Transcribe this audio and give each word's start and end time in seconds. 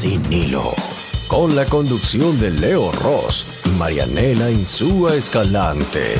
Sin 0.00 0.32
Hilo, 0.32 0.74
con 1.26 1.56
la 1.56 1.64
conducción 1.66 2.38
de 2.38 2.52
Leo 2.52 2.92
Ross 2.92 3.44
y 3.64 3.70
Marianela 3.70 4.48
Insúa 4.48 5.16
Escalante, 5.16 6.14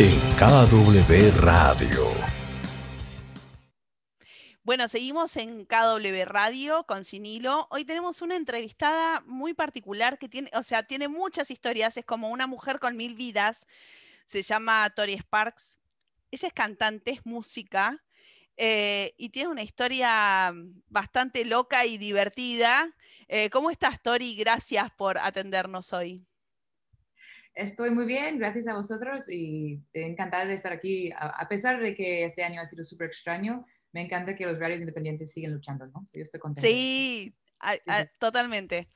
en 0.00 0.18
KW 0.36 1.40
Radio. 1.40 2.10
Bueno, 4.64 4.88
seguimos 4.88 5.36
en 5.36 5.66
KW 5.66 6.24
Radio 6.24 6.82
con 6.82 7.04
Sin 7.04 7.24
Hilo. 7.24 7.68
Hoy 7.70 7.84
tenemos 7.84 8.22
una 8.22 8.34
entrevistada 8.34 9.20
muy 9.24 9.54
particular 9.54 10.18
que 10.18 10.28
tiene, 10.28 10.50
o 10.54 10.64
sea, 10.64 10.82
tiene 10.82 11.06
muchas 11.06 11.52
historias, 11.52 11.96
es 11.96 12.04
como 12.04 12.28
una 12.28 12.48
mujer 12.48 12.80
con 12.80 12.96
mil 12.96 13.14
vidas. 13.14 13.68
Se 14.26 14.42
llama 14.42 14.90
Tori 14.90 15.14
Sparks. 15.14 15.78
Ella 16.32 16.48
es 16.48 16.54
cantante, 16.54 17.12
es 17.12 17.24
música, 17.24 18.02
eh, 18.56 19.14
y 19.16 19.28
tiene 19.28 19.48
una 19.48 19.62
historia 19.62 20.52
bastante 20.88 21.44
loca 21.44 21.86
y 21.86 21.98
divertida. 21.98 22.92
Eh, 23.34 23.48
¿Cómo 23.48 23.70
estás, 23.70 24.02
Tori? 24.02 24.36
Gracias 24.36 24.90
por 24.90 25.16
atendernos 25.16 25.94
hoy. 25.94 26.22
Estoy 27.54 27.90
muy 27.90 28.04
bien, 28.04 28.38
gracias 28.38 28.68
a 28.68 28.74
vosotros 28.74 29.30
y 29.30 29.80
encantada 29.94 30.44
de 30.44 30.52
estar 30.52 30.70
aquí. 30.70 31.10
A 31.16 31.48
pesar 31.48 31.80
de 31.80 31.94
que 31.94 32.26
este 32.26 32.44
año 32.44 32.60
ha 32.60 32.66
sido 32.66 32.84
súper 32.84 33.06
extraño, 33.06 33.64
me 33.92 34.02
encanta 34.02 34.34
que 34.34 34.44
los 34.44 34.58
radios 34.58 34.82
independientes 34.82 35.32
siguen 35.32 35.54
luchando, 35.54 35.86
¿no? 35.86 36.02
yo 36.12 36.20
estoy 36.20 36.40
contenta. 36.40 36.68
Sí, 36.68 37.34
totalmente. 38.18 38.90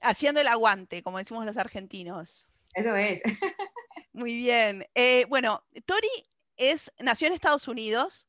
Haciendo 0.00 0.40
el 0.40 0.48
aguante, 0.48 1.02
como 1.02 1.18
decimos 1.18 1.44
los 1.44 1.58
argentinos. 1.58 2.48
Eso 2.72 2.96
es. 2.96 3.20
Muy 4.14 4.32
bien. 4.32 4.86
Eh, 4.94 5.26
bueno, 5.28 5.62
Tori 5.84 6.08
es, 6.56 6.90
nació 7.00 7.26
en 7.26 7.34
Estados 7.34 7.68
Unidos, 7.68 8.28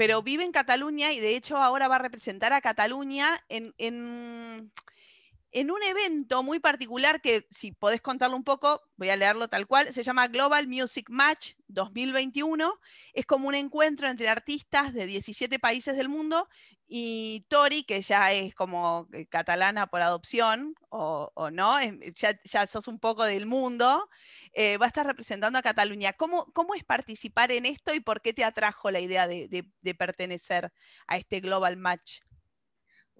pero 0.00 0.22
vive 0.22 0.44
en 0.44 0.50
Cataluña 0.50 1.12
y 1.12 1.20
de 1.20 1.36
hecho 1.36 1.58
ahora 1.58 1.86
va 1.86 1.96
a 1.96 1.98
representar 1.98 2.54
a 2.54 2.62
Cataluña 2.62 3.44
en, 3.50 3.74
en, 3.76 4.72
un 5.52 5.82
evento 5.82 6.42
muy 6.42 6.60
particular 6.60 7.20
que, 7.20 7.46
si 7.50 7.72
podés 7.72 8.00
contarlo 8.00 8.36
un 8.36 8.44
poco, 8.44 8.82
voy 8.96 9.10
a 9.10 9.16
leerlo 9.16 9.48
tal 9.48 9.66
cual, 9.66 9.92
se 9.92 10.02
llama 10.02 10.28
Global 10.28 10.68
Music 10.68 11.08
Match 11.10 11.54
2021. 11.68 12.78
Es 13.12 13.26
como 13.26 13.48
un 13.48 13.54
encuentro 13.54 14.08
entre 14.08 14.28
artistas 14.28 14.92
de 14.94 15.06
17 15.06 15.58
países 15.58 15.96
del 15.96 16.08
mundo 16.08 16.48
y 16.92 17.46
Tori, 17.48 17.84
que 17.84 18.02
ya 18.02 18.32
es 18.32 18.52
como 18.54 19.08
eh, 19.12 19.24
catalana 19.26 19.86
por 19.86 20.02
adopción, 20.02 20.74
o, 20.88 21.30
no, 21.52 21.80
ya, 22.16 22.40
ya, 22.42 22.66
sos 22.66 22.88
un 22.88 22.98
poco 22.98 23.24
del 23.24 23.46
mundo, 23.46 24.08
eh, 24.52 24.76
va 24.76 24.86
a 24.86 24.88
estar 24.88 25.06
representando 25.06 25.56
a 25.58 25.62
Cataluña. 25.62 26.12
¿Cómo, 26.14 26.46
¿Cómo, 26.52 26.74
es 26.74 26.82
participar 26.82 27.52
en 27.52 27.64
esto 27.64 27.94
y 27.94 28.00
por 28.00 28.20
qué 28.20 28.32
te 28.32 28.42
atrajo 28.44 28.90
la 28.90 28.98
idea 28.98 29.28
de, 29.28 29.64
de, 29.80 29.94
pertenecer 29.94 30.72
a 31.06 31.16
este 31.16 31.38
Global 31.38 31.76
Match? 31.76 32.22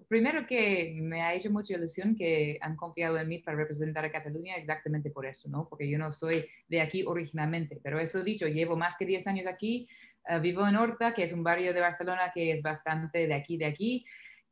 Primero 0.07 0.45
que 0.45 0.93
me 1.01 1.21
ha 1.21 1.33
hecho 1.33 1.51
mucha 1.51 1.75
ilusión 1.75 2.15
que 2.15 2.57
han 2.61 2.75
confiado 2.75 3.17
en 3.17 3.27
mí 3.27 3.39
para 3.39 3.57
representar 3.57 4.05
a 4.05 4.11
Cataluña 4.11 4.55
exactamente 4.55 5.09
por 5.09 5.25
eso, 5.25 5.49
¿no? 5.49 5.67
Porque 5.69 5.89
yo 5.89 5.97
no 5.97 6.11
soy 6.11 6.45
de 6.67 6.81
aquí 6.81 7.03
originalmente, 7.05 7.79
pero 7.83 7.99
eso 7.99 8.23
dicho, 8.23 8.47
llevo 8.47 8.75
más 8.75 8.95
que 8.97 9.05
10 9.05 9.27
años 9.27 9.47
aquí, 9.47 9.87
eh, 10.27 10.39
vivo 10.39 10.67
en 10.67 10.75
Horta, 10.75 11.13
que 11.13 11.23
es 11.23 11.33
un 11.33 11.43
barrio 11.43 11.73
de 11.73 11.81
Barcelona 11.81 12.31
que 12.33 12.51
es 12.51 12.61
bastante 12.61 13.27
de 13.27 13.33
aquí, 13.33 13.57
de 13.57 13.65
aquí, 13.65 14.05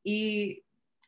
y 0.03 0.63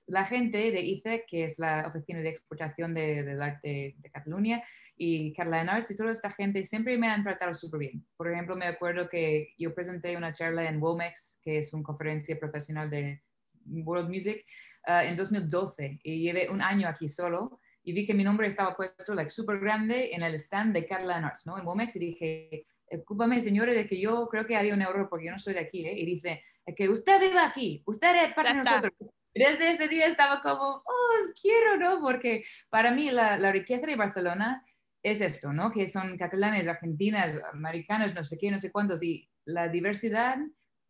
la 0.07 0.25
gente 0.25 0.71
de 0.71 0.81
ICE, 0.81 1.23
que 1.25 1.45
es 1.45 1.57
la 1.57 1.87
oficina 1.87 2.19
de 2.19 2.29
exportación 2.29 2.93
del 2.93 3.41
arte 3.41 3.95
de 3.97 4.11
Cataluña, 4.11 4.61
y 4.97 5.33
Catalan 5.33 5.69
Arts 5.69 5.91
y 5.91 5.95
toda 5.95 6.11
esta 6.11 6.31
gente 6.31 6.63
siempre 6.63 6.97
me 6.97 7.07
han 7.07 7.23
tratado 7.23 7.53
súper 7.53 7.79
bien. 7.79 8.05
Por 8.17 8.29
ejemplo, 8.29 8.55
me 8.55 8.65
acuerdo 8.65 9.07
que 9.07 9.53
yo 9.57 9.73
presenté 9.73 10.17
una 10.17 10.33
charla 10.33 10.67
en 10.67 10.81
WOMEX, 10.81 11.39
que 11.41 11.59
es 11.59 11.73
una 11.73 11.83
conferencia 11.83 12.37
profesional 12.37 12.89
de 12.89 13.21
World 13.65 14.09
Music, 14.09 14.45
uh, 14.87 15.07
en 15.07 15.15
2012 15.15 15.99
y 16.03 16.21
llevé 16.21 16.49
un 16.49 16.61
año 16.61 16.87
aquí 16.87 17.07
solo 17.07 17.59
y 17.83 17.93
vi 17.93 18.05
que 18.05 18.13
mi 18.13 18.23
nombre 18.23 18.47
estaba 18.47 18.75
puesto 18.75 19.15
like, 19.15 19.29
súper 19.29 19.59
grande 19.59 20.13
en 20.13 20.23
el 20.23 20.35
stand 20.35 20.73
de 20.73 20.85
Catalan 20.85 21.25
Arts, 21.25 21.45
¿no? 21.45 21.57
En 21.57 21.65
WOMEX 21.65 21.95
y 21.95 21.99
dije, 21.99 22.67
escúpame 22.87 23.39
señores 23.39 23.75
de 23.75 23.87
que 23.87 23.99
yo 23.99 24.27
creo 24.29 24.45
que 24.45 24.55
había 24.55 24.73
un 24.73 24.81
error 24.81 25.07
porque 25.09 25.25
yo 25.25 25.31
no 25.31 25.39
soy 25.39 25.53
de 25.53 25.61
aquí, 25.61 25.85
¿eh? 25.85 25.93
Y 25.97 26.05
dice, 26.05 26.43
que 26.75 26.89
usted 26.89 27.19
vive 27.19 27.39
aquí, 27.39 27.83
usted 27.85 28.27
es 28.27 28.33
para 28.33 28.53
nosotros 28.53 28.93
desde 29.33 29.71
ese 29.71 29.87
día 29.87 30.07
estaba 30.07 30.41
como, 30.41 30.83
oh, 30.85 31.31
quiero, 31.41 31.77
¿no? 31.77 32.01
Porque 32.01 32.43
para 32.69 32.91
mí 32.91 33.11
la, 33.11 33.37
la, 33.37 33.51
riqueza 33.51 33.85
de 33.85 33.95
Barcelona 33.95 34.63
es 35.03 35.21
esto, 35.21 35.53
¿no? 35.53 35.71
Que 35.71 35.87
son 35.87 36.17
catalanes, 36.17 36.67
argentinas, 36.67 37.39
americanos, 37.53 38.13
no 38.13 38.23
sé 38.23 38.37
qué, 38.37 38.51
no 38.51 38.59
sé 38.59 38.71
cuántos, 38.71 39.01
y 39.03 39.29
la 39.45 39.69
diversidad 39.69 40.37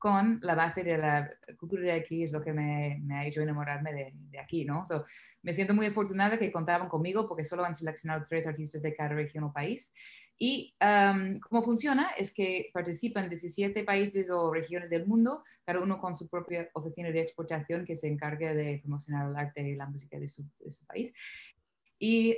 con 0.01 0.39
la 0.41 0.55
base 0.55 0.83
de 0.83 0.97
la 0.97 1.29
cultura 1.59 1.83
de 1.83 1.91
aquí 1.91 2.23
es 2.23 2.31
lo 2.31 2.41
que 2.41 2.51
me, 2.51 2.99
me 3.03 3.19
ha 3.19 3.25
hecho 3.27 3.39
enamorarme 3.39 3.93
de, 3.93 4.39
aquí, 4.39 4.65
¿no? 4.65 4.83
So, 4.83 5.05
me 5.43 5.53
siento 5.53 5.75
muy 5.75 5.85
afortunada 5.85 6.39
que 6.39 6.51
contaban 6.51 6.89
conmigo 6.89 7.27
porque 7.27 7.43
solo 7.43 7.63
han 7.63 7.75
seleccionado 7.75 8.23
tres 8.27 8.47
artistas 8.47 8.81
de 8.81 8.95
cada 8.95 9.09
región 9.09 9.43
o 9.43 9.53
país. 9.53 9.93
Y 10.39 10.75
um, 10.81 11.39
cómo 11.39 11.61
funciona 11.61 12.09
es 12.17 12.33
que 12.33 12.71
participan 12.73 13.29
17 13.29 13.83
países 13.83 14.31
o 14.31 14.51
regiones 14.51 14.89
del 14.89 15.05
mundo, 15.05 15.43
cada 15.63 15.81
uno 15.81 15.99
con 15.99 16.15
su 16.15 16.27
propia 16.27 16.67
oficina 16.73 17.11
de 17.11 17.21
exportación 17.21 17.85
que 17.85 17.95
se 17.95 18.07
encarga 18.07 18.55
de 18.55 18.79
promocionar 18.79 19.29
el 19.29 19.35
arte 19.35 19.61
y 19.61 19.75
la 19.75 19.85
música 19.85 20.17
de 20.17 20.27
su, 20.27 20.43
país. 20.87 21.13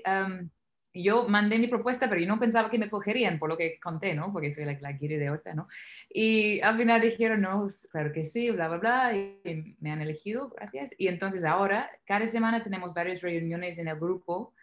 Um, 0.05 0.49
yo 0.93 1.27
mandé 1.27 1.57
mi 1.57 1.67
propuesta, 1.67 2.07
pero 2.07 2.21
yo 2.21 2.27
no 2.27 2.39
pensaba 2.39 2.69
que 2.69 2.77
me 2.77 2.89
cogerían, 2.89 3.39
por 3.39 3.49
lo 3.49 3.57
que 3.57 3.79
conté, 3.79 4.13
¿no? 4.13 4.31
Porque 4.31 4.51
soy 4.51 4.65
la, 4.65 4.77
la 4.79 4.93
de 4.93 5.29
Horta, 5.29 5.53
¿no? 5.53 5.67
Y 6.09 6.61
al 6.61 6.77
final 6.77 7.01
dijeron, 7.01 7.41
no, 7.41 7.67
claro 7.91 8.11
que 8.11 8.23
sí, 8.23 8.51
bla, 8.51 8.67
bla, 8.67 8.77
bla, 8.77 9.15
y 9.15 9.77
me 9.79 9.91
han 9.91 10.01
elegido, 10.01 10.49
gracias. 10.49 10.91
Y 10.97 11.07
entonces 11.07 11.43
ahora, 11.43 11.89
cada 12.05 12.27
semana 12.27 12.63
tenemos 12.63 12.93
varias 12.93 13.21
reuniones 13.21 13.77
en 13.79 13.87
el 13.87 13.99
grupo, 13.99 14.53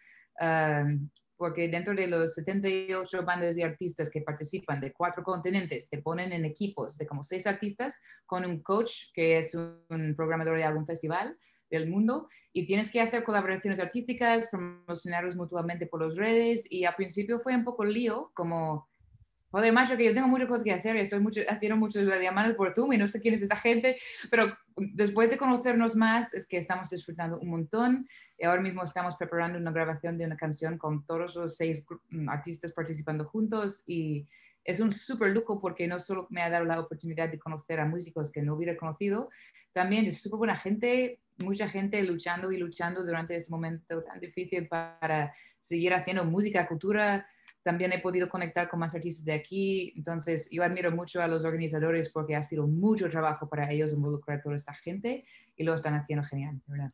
porque 1.37 1.69
dentro 1.69 1.95
de 1.95 2.07
los 2.07 2.35
78 2.35 3.25
bandas 3.25 3.57
de 3.57 3.65
artistas 3.65 4.11
que 4.11 4.21
participan 4.21 4.81
de 4.81 4.93
cuatro 4.93 5.23
continentes, 5.23 5.89
te 5.89 6.01
ponen 6.01 6.33
en 6.33 6.45
equipos 6.45 6.97
de 6.99 7.07
como 7.07 7.25
seis 7.25 7.47
artistas 7.47 7.99
con 8.27 8.45
un 8.45 8.63
coach 8.63 9.11
que 9.15 9.39
es 9.39 9.55
un 9.55 10.15
programador 10.17 10.59
de 10.59 10.65
algún 10.65 10.87
festival 10.87 11.37
del 11.71 11.89
mundo 11.89 12.29
y 12.53 12.67
tienes 12.67 12.91
que 12.91 13.01
hacer 13.01 13.25
colaboraciones 13.25 13.81
artísticas, 13.81 14.49
promocionarlos 14.49 15.37
mutuamente 15.37 15.87
por 15.87 16.03
las 16.03 16.17
redes. 16.17 16.67
Y 16.71 16.85
al 16.85 16.95
principio 16.97 17.41
fue 17.41 17.55
un 17.55 17.65
poco 17.65 17.85
lío, 17.85 18.31
como, 18.35 18.89
joder, 19.51 19.73
macho, 19.73 19.97
que 19.97 20.05
yo 20.05 20.13
tengo 20.13 20.29
muchas 20.29 20.49
cosas 20.49 20.65
que 20.65 20.73
hacer 20.73 20.97
y 20.97 21.01
estoy 21.01 21.21
mucho, 21.21 21.41
haciendo 21.49 21.77
muchas 21.77 22.05
llamadas 22.05 22.55
por 22.55 22.75
Zoom 22.75 22.93
y 22.93 22.99
no 22.99 23.07
sé 23.07 23.21
quién 23.21 23.35
es 23.35 23.43
esta 23.43 23.57
gente, 23.57 23.97
pero 24.31 24.57
después 24.77 25.31
de 25.31 25.39
conocernos 25.39 25.95
más 25.95 26.35
es 26.35 26.47
que 26.47 26.57
estamos 26.57 26.91
disfrutando 26.91 27.39
un 27.39 27.49
montón. 27.49 28.07
Y 28.39 28.45
ahora 28.45 28.63
mismo 28.63 28.83
estamos 28.83 29.17
preparando 29.17 29.59
una 29.59 29.71
grabación 29.71 30.19
de 30.19 30.25
una 30.25 30.37
canción 30.37 30.79
con 30.79 31.05
todos 31.05 31.37
los 31.37 31.57
seis 31.57 31.87
mm, 32.11 32.29
artistas 32.29 32.73
participando 32.73 33.25
juntos 33.25 33.83
y 33.87 34.27
es 34.65 34.81
un 34.81 34.93
súper 34.93 35.31
lujo 35.31 35.61
porque 35.61 35.87
no 35.87 35.99
solo 35.99 36.27
me 36.31 36.43
ha 36.43 36.51
dado 36.51 36.65
la 36.65 36.81
oportunidad 36.81 37.29
de 37.29 37.39
conocer 37.39 37.81
a 37.81 37.87
músicos 37.87 38.31
que 38.31 38.43
no 38.43 38.55
hubiera 38.55 38.77
conocido, 38.77 39.31
también 39.73 40.05
es 40.05 40.21
súper 40.21 40.39
buena 40.39 40.57
gente, 40.57 41.21
mucha 41.39 41.69
gente 41.69 42.03
luchando 42.03 42.51
y 42.53 42.59
luchando 42.59 43.05
durante 43.05 43.37
este 43.37 43.51
momento 43.51 44.03
tan 44.03 44.21
difícil 44.21 44.69
para 44.69 45.33
seguir 45.59 45.95
haciendo 45.95 46.25
música, 46.25 46.67
cultura. 46.67 47.27
También 47.63 47.93
he 47.93 48.01
podido 48.01 48.29
conectar 48.29 48.69
con 48.69 48.81
más 48.81 48.95
artistas 48.95 49.25
de 49.25 49.35
aquí. 49.35 49.93
Entonces, 49.97 50.49
yo 50.51 50.63
admiro 50.63 50.91
mucho 50.91 51.21
a 51.23 51.29
los 51.29 51.45
organizadores 51.45 52.09
porque 52.09 52.35
ha 52.35 52.43
sido 52.43 52.67
mucho 52.67 53.09
trabajo 53.09 53.49
para 53.49 53.71
ellos 53.71 53.93
involucrar 53.93 54.39
a 54.39 54.43
toda 54.43 54.57
esta 54.57 54.75
gente 54.75 55.25
y 55.57 55.65
lo 55.65 55.75
están 55.75 55.95
haciendo 55.95 56.25
genial, 56.25 56.61
¿verdad? 56.67 56.91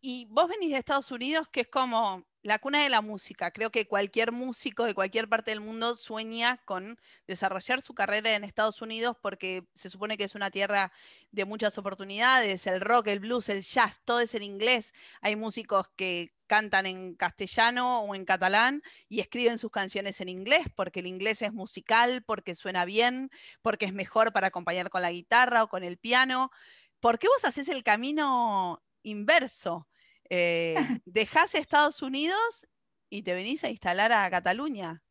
Y 0.00 0.26
vos 0.30 0.48
venís 0.48 0.70
de 0.70 0.78
Estados 0.78 1.10
Unidos, 1.10 1.48
que 1.48 1.62
es 1.62 1.68
como 1.68 2.24
la 2.44 2.58
cuna 2.58 2.82
de 2.82 2.90
la 2.90 3.00
música. 3.00 3.50
Creo 3.50 3.70
que 3.70 3.88
cualquier 3.88 4.30
músico 4.30 4.84
de 4.84 4.94
cualquier 4.94 5.28
parte 5.30 5.50
del 5.50 5.62
mundo 5.62 5.94
sueña 5.94 6.58
con 6.66 6.98
desarrollar 7.26 7.80
su 7.80 7.94
carrera 7.94 8.34
en 8.34 8.44
Estados 8.44 8.82
Unidos 8.82 9.16
porque 9.20 9.66
se 9.72 9.88
supone 9.88 10.18
que 10.18 10.24
es 10.24 10.34
una 10.34 10.50
tierra 10.50 10.92
de 11.32 11.46
muchas 11.46 11.78
oportunidades. 11.78 12.66
El 12.66 12.82
rock, 12.82 13.06
el 13.08 13.20
blues, 13.20 13.48
el 13.48 13.62
jazz, 13.62 14.02
todo 14.04 14.20
es 14.20 14.34
en 14.34 14.42
inglés. 14.42 14.92
Hay 15.22 15.36
músicos 15.36 15.88
que 15.96 16.34
cantan 16.46 16.84
en 16.84 17.14
castellano 17.14 18.02
o 18.02 18.14
en 18.14 18.26
catalán 18.26 18.82
y 19.08 19.20
escriben 19.20 19.58
sus 19.58 19.70
canciones 19.70 20.20
en 20.20 20.28
inglés 20.28 20.66
porque 20.76 21.00
el 21.00 21.06
inglés 21.06 21.40
es 21.40 21.54
musical, 21.54 22.22
porque 22.26 22.54
suena 22.54 22.84
bien, 22.84 23.30
porque 23.62 23.86
es 23.86 23.94
mejor 23.94 24.34
para 24.34 24.48
acompañar 24.48 24.90
con 24.90 25.00
la 25.00 25.10
guitarra 25.10 25.62
o 25.62 25.68
con 25.68 25.82
el 25.82 25.96
piano. 25.96 26.50
¿Por 27.00 27.18
qué 27.18 27.26
vos 27.28 27.44
haces 27.46 27.68
el 27.70 27.82
camino 27.82 28.83
inverso? 29.04 29.86
eh, 30.30 30.74
dejás 31.04 31.54
Estados 31.54 32.02
Unidos 32.02 32.66
y 33.08 33.22
te 33.22 33.34
venís 33.34 33.64
a 33.64 33.70
instalar 33.70 34.12
a 34.12 34.28
Cataluña. 34.30 35.02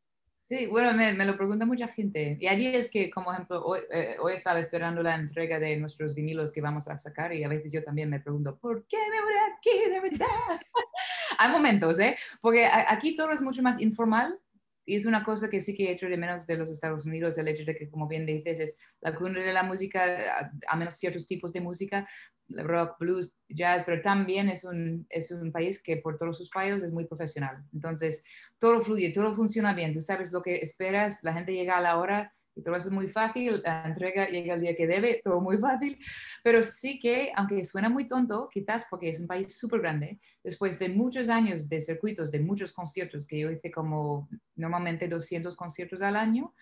Sí, 0.42 0.66
bueno, 0.66 0.94
me, 0.94 1.13
lo 1.25 1.38
pregunta 1.38 1.66
mucha 1.66 1.88
gente. 1.88 2.38
Y 2.38 2.48
allí 2.48 2.68
es 2.68 2.90
que, 2.90 3.10
como 3.10 3.31
ejemplo, 3.31 3.63
hoy, 3.63 3.80
eh, 3.90 4.18
hoy, 4.19 4.34
estaba 4.34 4.60
esperando 4.60 5.01
la 5.01 5.16
entrega 5.16 5.57
de 5.57 5.78
nuestros 5.78 6.13
vinilos 6.13 6.51
que 6.51 6.60
vamos 6.60 6.90
a 6.90 6.98
sacar 6.98 7.34
y 7.34 7.45
a 7.45 7.48
veces 7.48 7.72
yo 7.72 7.81
también 7.81 8.10
me 8.10 8.19
pregunto, 8.19 8.57
¿por 8.60 8.86
qué 8.88 8.98
me 8.98 9.22
voy 9.22 9.34
aquí 9.56 9.90
de 9.90 10.01
verdad? 10.01 10.28
Hay 11.38 11.50
momentos, 11.50 11.98
¿eh? 12.00 12.18
Porque 12.42 12.66
aquí 12.66 13.16
todo 13.16 13.31
es 13.31 13.40
mucho 13.40 13.62
más 13.62 13.80
informal 13.80 14.38
y 14.86 14.95
es 14.95 15.06
una 15.06 15.24
cosa 15.24 15.50
que 15.50 15.62
sí 15.62 15.75
que 15.75 15.86
he 15.86 15.92
hecho 15.92 16.07
de 16.07 16.18
menos 16.18 16.45
de 16.45 16.57
los 16.57 16.69
Estados 16.69 17.06
Unidos, 17.06 17.38
el 17.38 17.48
hecho 17.48 17.63
de 17.63 17.75
que, 17.75 17.90
como 17.90 18.07
bien 18.07 18.25
dices, 18.25 18.60
es 18.60 18.78
la 19.00 19.16
cuna 19.16 19.40
de 19.40 19.54
la 19.54 19.63
música, 19.63 20.51
a, 20.68 20.75
menos 20.75 20.95
ciertos 20.95 21.25
tipos 21.25 21.54
de 21.54 21.62
música, 21.62 22.07
rock, 22.56 22.98
blues, 23.00 23.38
jazz, 23.50 23.84
pero 23.84 24.02
también 24.02 24.50
es 24.50 24.64
un, 24.64 25.06
es 25.10 25.32
un 25.32 25.52
país 25.52 25.82
que 25.82 25.98
por 25.98 26.18
todos 26.18 26.38
sus 26.38 26.52
fallos 26.52 26.84
es 26.84 26.92
muy 26.92 27.06
profesional. 27.06 27.64
Entonces, 27.74 28.24
todo 28.60 28.82
fluye, 28.82 29.12
todo 29.12 29.34
funciona 29.34 29.74
bien, 29.74 29.94
tú 29.94 30.02
sabes 30.02 30.32
lo 30.32 30.42
que 30.42 30.56
esperas, 30.58 31.24
la 31.24 31.34
gente 31.34 31.54
llega 31.54 31.78
a 31.78 31.82
la 31.82 31.98
hora 31.98 32.34
y 32.56 32.62
todo 32.62 32.76
eso 32.76 32.90
es 32.90 32.94
muy 32.94 33.08
fácil, 33.08 33.62
la 33.64 33.86
entrega 33.86 34.28
llega 34.28 34.54
el 34.54 34.62
día 34.62 34.76
que 34.76 34.86
debe, 34.86 35.22
todo 35.24 35.42
muy 35.42 35.58
fácil, 35.58 35.98
pero 36.44 36.62
sí 36.62 37.00
que, 37.00 37.32
aunque 37.36 37.64
suena 37.64 37.90
muy 37.90 38.08
tonto, 38.08 38.48
quizás 38.52 38.86
porque 38.90 39.10
es 39.10 39.20
un 39.20 39.28
país 39.28 39.58
súper 39.58 39.82
grande, 39.82 40.20
después 40.44 40.78
de 40.78 40.90
muchos 40.90 41.30
años 41.30 41.68
de 41.68 41.80
circuitos, 41.80 42.30
de 42.30 42.40
muchos 42.40 42.72
conciertos, 42.72 43.26
que 43.26 43.40
yo 43.40 43.50
hice 43.50 43.72
como 43.72 44.30
normalmente 44.56 45.08
200 45.08 45.56
conciertos 45.56 46.02
al 46.02 46.16
año, 46.16 46.54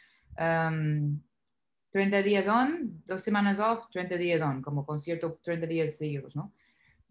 30 1.92 2.22
días 2.24 2.48
on, 2.48 3.04
dos 3.06 3.22
semanas 3.22 3.60
off, 3.60 3.86
30 3.92 4.18
días 4.18 4.42
on, 4.42 4.62
como 4.62 4.86
concierto 4.86 5.40
30 5.42 5.68
días 5.68 5.98
seguidos, 5.98 6.36
¿no? 6.36 6.54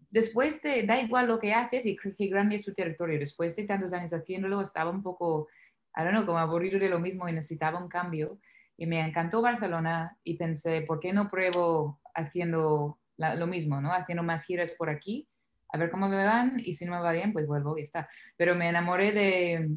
Después 0.09 0.61
de, 0.61 0.83
da 0.83 0.99
igual 0.99 1.27
lo 1.27 1.39
que 1.39 1.53
haces 1.53 1.85
y 1.85 1.95
qué 1.95 2.27
grande 2.27 2.55
es 2.55 2.65
tu 2.65 2.73
territorio, 2.73 3.17
después 3.17 3.55
de 3.55 3.63
tantos 3.63 3.93
años 3.93 4.11
haciéndolo, 4.11 4.61
estaba 4.61 4.91
un 4.91 5.01
poco, 5.01 5.47
I 5.95 6.01
don't 6.01 6.11
know, 6.11 6.25
como 6.25 6.37
aburrido 6.37 6.79
de 6.79 6.89
lo 6.89 6.99
mismo 6.99 7.29
y 7.29 7.33
necesitaba 7.33 7.81
un 7.81 7.87
cambio. 7.87 8.39
Y 8.75 8.87
me 8.87 8.99
encantó 8.99 9.41
Barcelona 9.41 10.17
y 10.23 10.35
pensé, 10.35 10.81
¿por 10.81 10.99
qué 10.99 11.13
no 11.13 11.29
pruebo 11.29 12.01
haciendo 12.13 12.99
lo 13.17 13.47
mismo, 13.47 13.79
¿no? 13.79 13.93
Haciendo 13.93 14.23
más 14.23 14.43
giras 14.43 14.71
por 14.71 14.89
aquí, 14.89 15.29
a 15.69 15.77
ver 15.77 15.89
cómo 15.89 16.09
me 16.09 16.17
van 16.17 16.59
y 16.59 16.73
si 16.73 16.85
no 16.85 16.93
me 16.93 17.01
va 17.01 17.11
bien, 17.11 17.31
pues 17.31 17.47
vuelvo 17.47 17.77
y 17.77 17.83
está. 17.83 18.09
Pero 18.35 18.55
me 18.55 18.67
enamoré 18.67 19.11
de, 19.11 19.69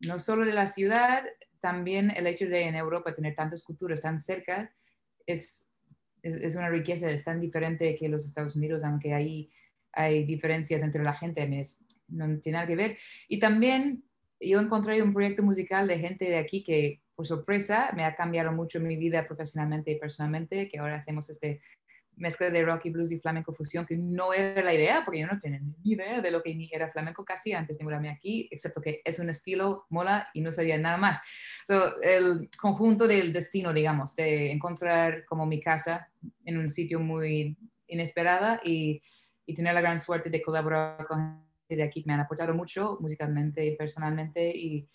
no 0.00 0.18
solo 0.18 0.44
de 0.44 0.52
la 0.52 0.66
ciudad, 0.66 1.24
también 1.60 2.12
el 2.14 2.26
hecho 2.26 2.46
de 2.46 2.62
en 2.62 2.74
Europa 2.74 3.14
tener 3.14 3.34
tantas 3.34 3.62
culturas 3.62 4.00
tan 4.00 4.18
cerca 4.18 4.72
es, 5.26 5.68
es, 6.22 6.56
una 6.56 6.68
riqueza, 6.68 7.10
es 7.10 7.24
tan 7.24 7.40
diferente 7.40 7.94
que 7.94 8.08
los 8.08 8.24
Estados 8.24 8.56
Unidos, 8.56 8.84
aunque 8.84 9.14
ahí 9.14 9.50
hay 9.92 10.24
diferencias 10.24 10.82
entre 10.82 11.02
la 11.02 11.14
gente, 11.14 11.48
no 12.08 12.38
tiene 12.40 12.56
nada 12.56 12.66
que 12.66 12.76
ver. 12.76 12.98
Y 13.28 13.38
también 13.38 14.04
yo 14.40 14.60
encontré 14.60 15.02
un 15.02 15.12
proyecto 15.12 15.42
musical 15.42 15.88
de 15.88 15.98
gente 15.98 16.26
de 16.26 16.38
aquí 16.38 16.62
que, 16.62 17.02
por 17.14 17.26
sorpresa, 17.26 17.92
me 17.96 18.04
ha 18.04 18.14
cambiado 18.14 18.52
mucho 18.52 18.80
mi 18.80 18.96
vida 18.96 19.26
profesionalmente 19.26 19.90
y 19.90 19.98
personalmente, 19.98 20.68
que 20.68 20.78
ahora 20.78 20.96
hacemos 20.96 21.28
este 21.30 21.60
mezcla 22.18 22.50
de 22.50 22.64
rock 22.64 22.86
y 22.86 22.90
blues 22.90 23.12
y 23.12 23.18
flamenco 23.18 23.52
fusión, 23.52 23.86
que 23.86 23.96
no 23.96 24.32
era 24.32 24.62
la 24.62 24.74
idea, 24.74 25.02
porque 25.04 25.20
yo 25.20 25.26
no 25.26 25.38
tenía 25.38 25.60
ni 25.60 25.92
idea 25.92 26.20
de 26.20 26.30
lo 26.30 26.42
que 26.42 26.54
ni 26.54 26.68
era 26.72 26.90
flamenco 26.90 27.24
casi 27.24 27.52
antes 27.52 27.78
de 27.78 27.84
mudarme 27.84 28.10
aquí, 28.10 28.48
excepto 28.50 28.80
que 28.80 29.00
es 29.04 29.18
un 29.18 29.30
estilo, 29.30 29.86
mola 29.88 30.28
y 30.34 30.40
no 30.40 30.52
sabía 30.52 30.78
nada 30.78 30.96
más. 30.96 31.18
el 32.02 32.48
conjunto 32.60 33.06
del 33.06 33.32
destino, 33.32 33.72
digamos, 33.72 34.14
de 34.16 34.52
encontrar 34.52 35.24
como 35.24 35.46
mi 35.46 35.60
casa 35.60 36.10
en 36.44 36.58
un 36.58 36.68
sitio 36.68 37.00
muy 37.00 37.56
inesperada 37.86 38.60
y, 38.64 39.00
y 39.46 39.54
tener 39.54 39.74
la 39.74 39.80
gran 39.80 40.00
suerte 40.00 40.30
de 40.30 40.42
colaborar 40.42 41.06
con 41.06 41.18
gente 41.18 41.76
de 41.76 41.82
aquí 41.82 42.02
que 42.02 42.08
me 42.08 42.14
han 42.14 42.20
aportado 42.20 42.54
mucho 42.54 42.98
musicalmente 43.00 43.64
y 43.64 43.76
personalmente 43.76 44.50
y 44.54 44.86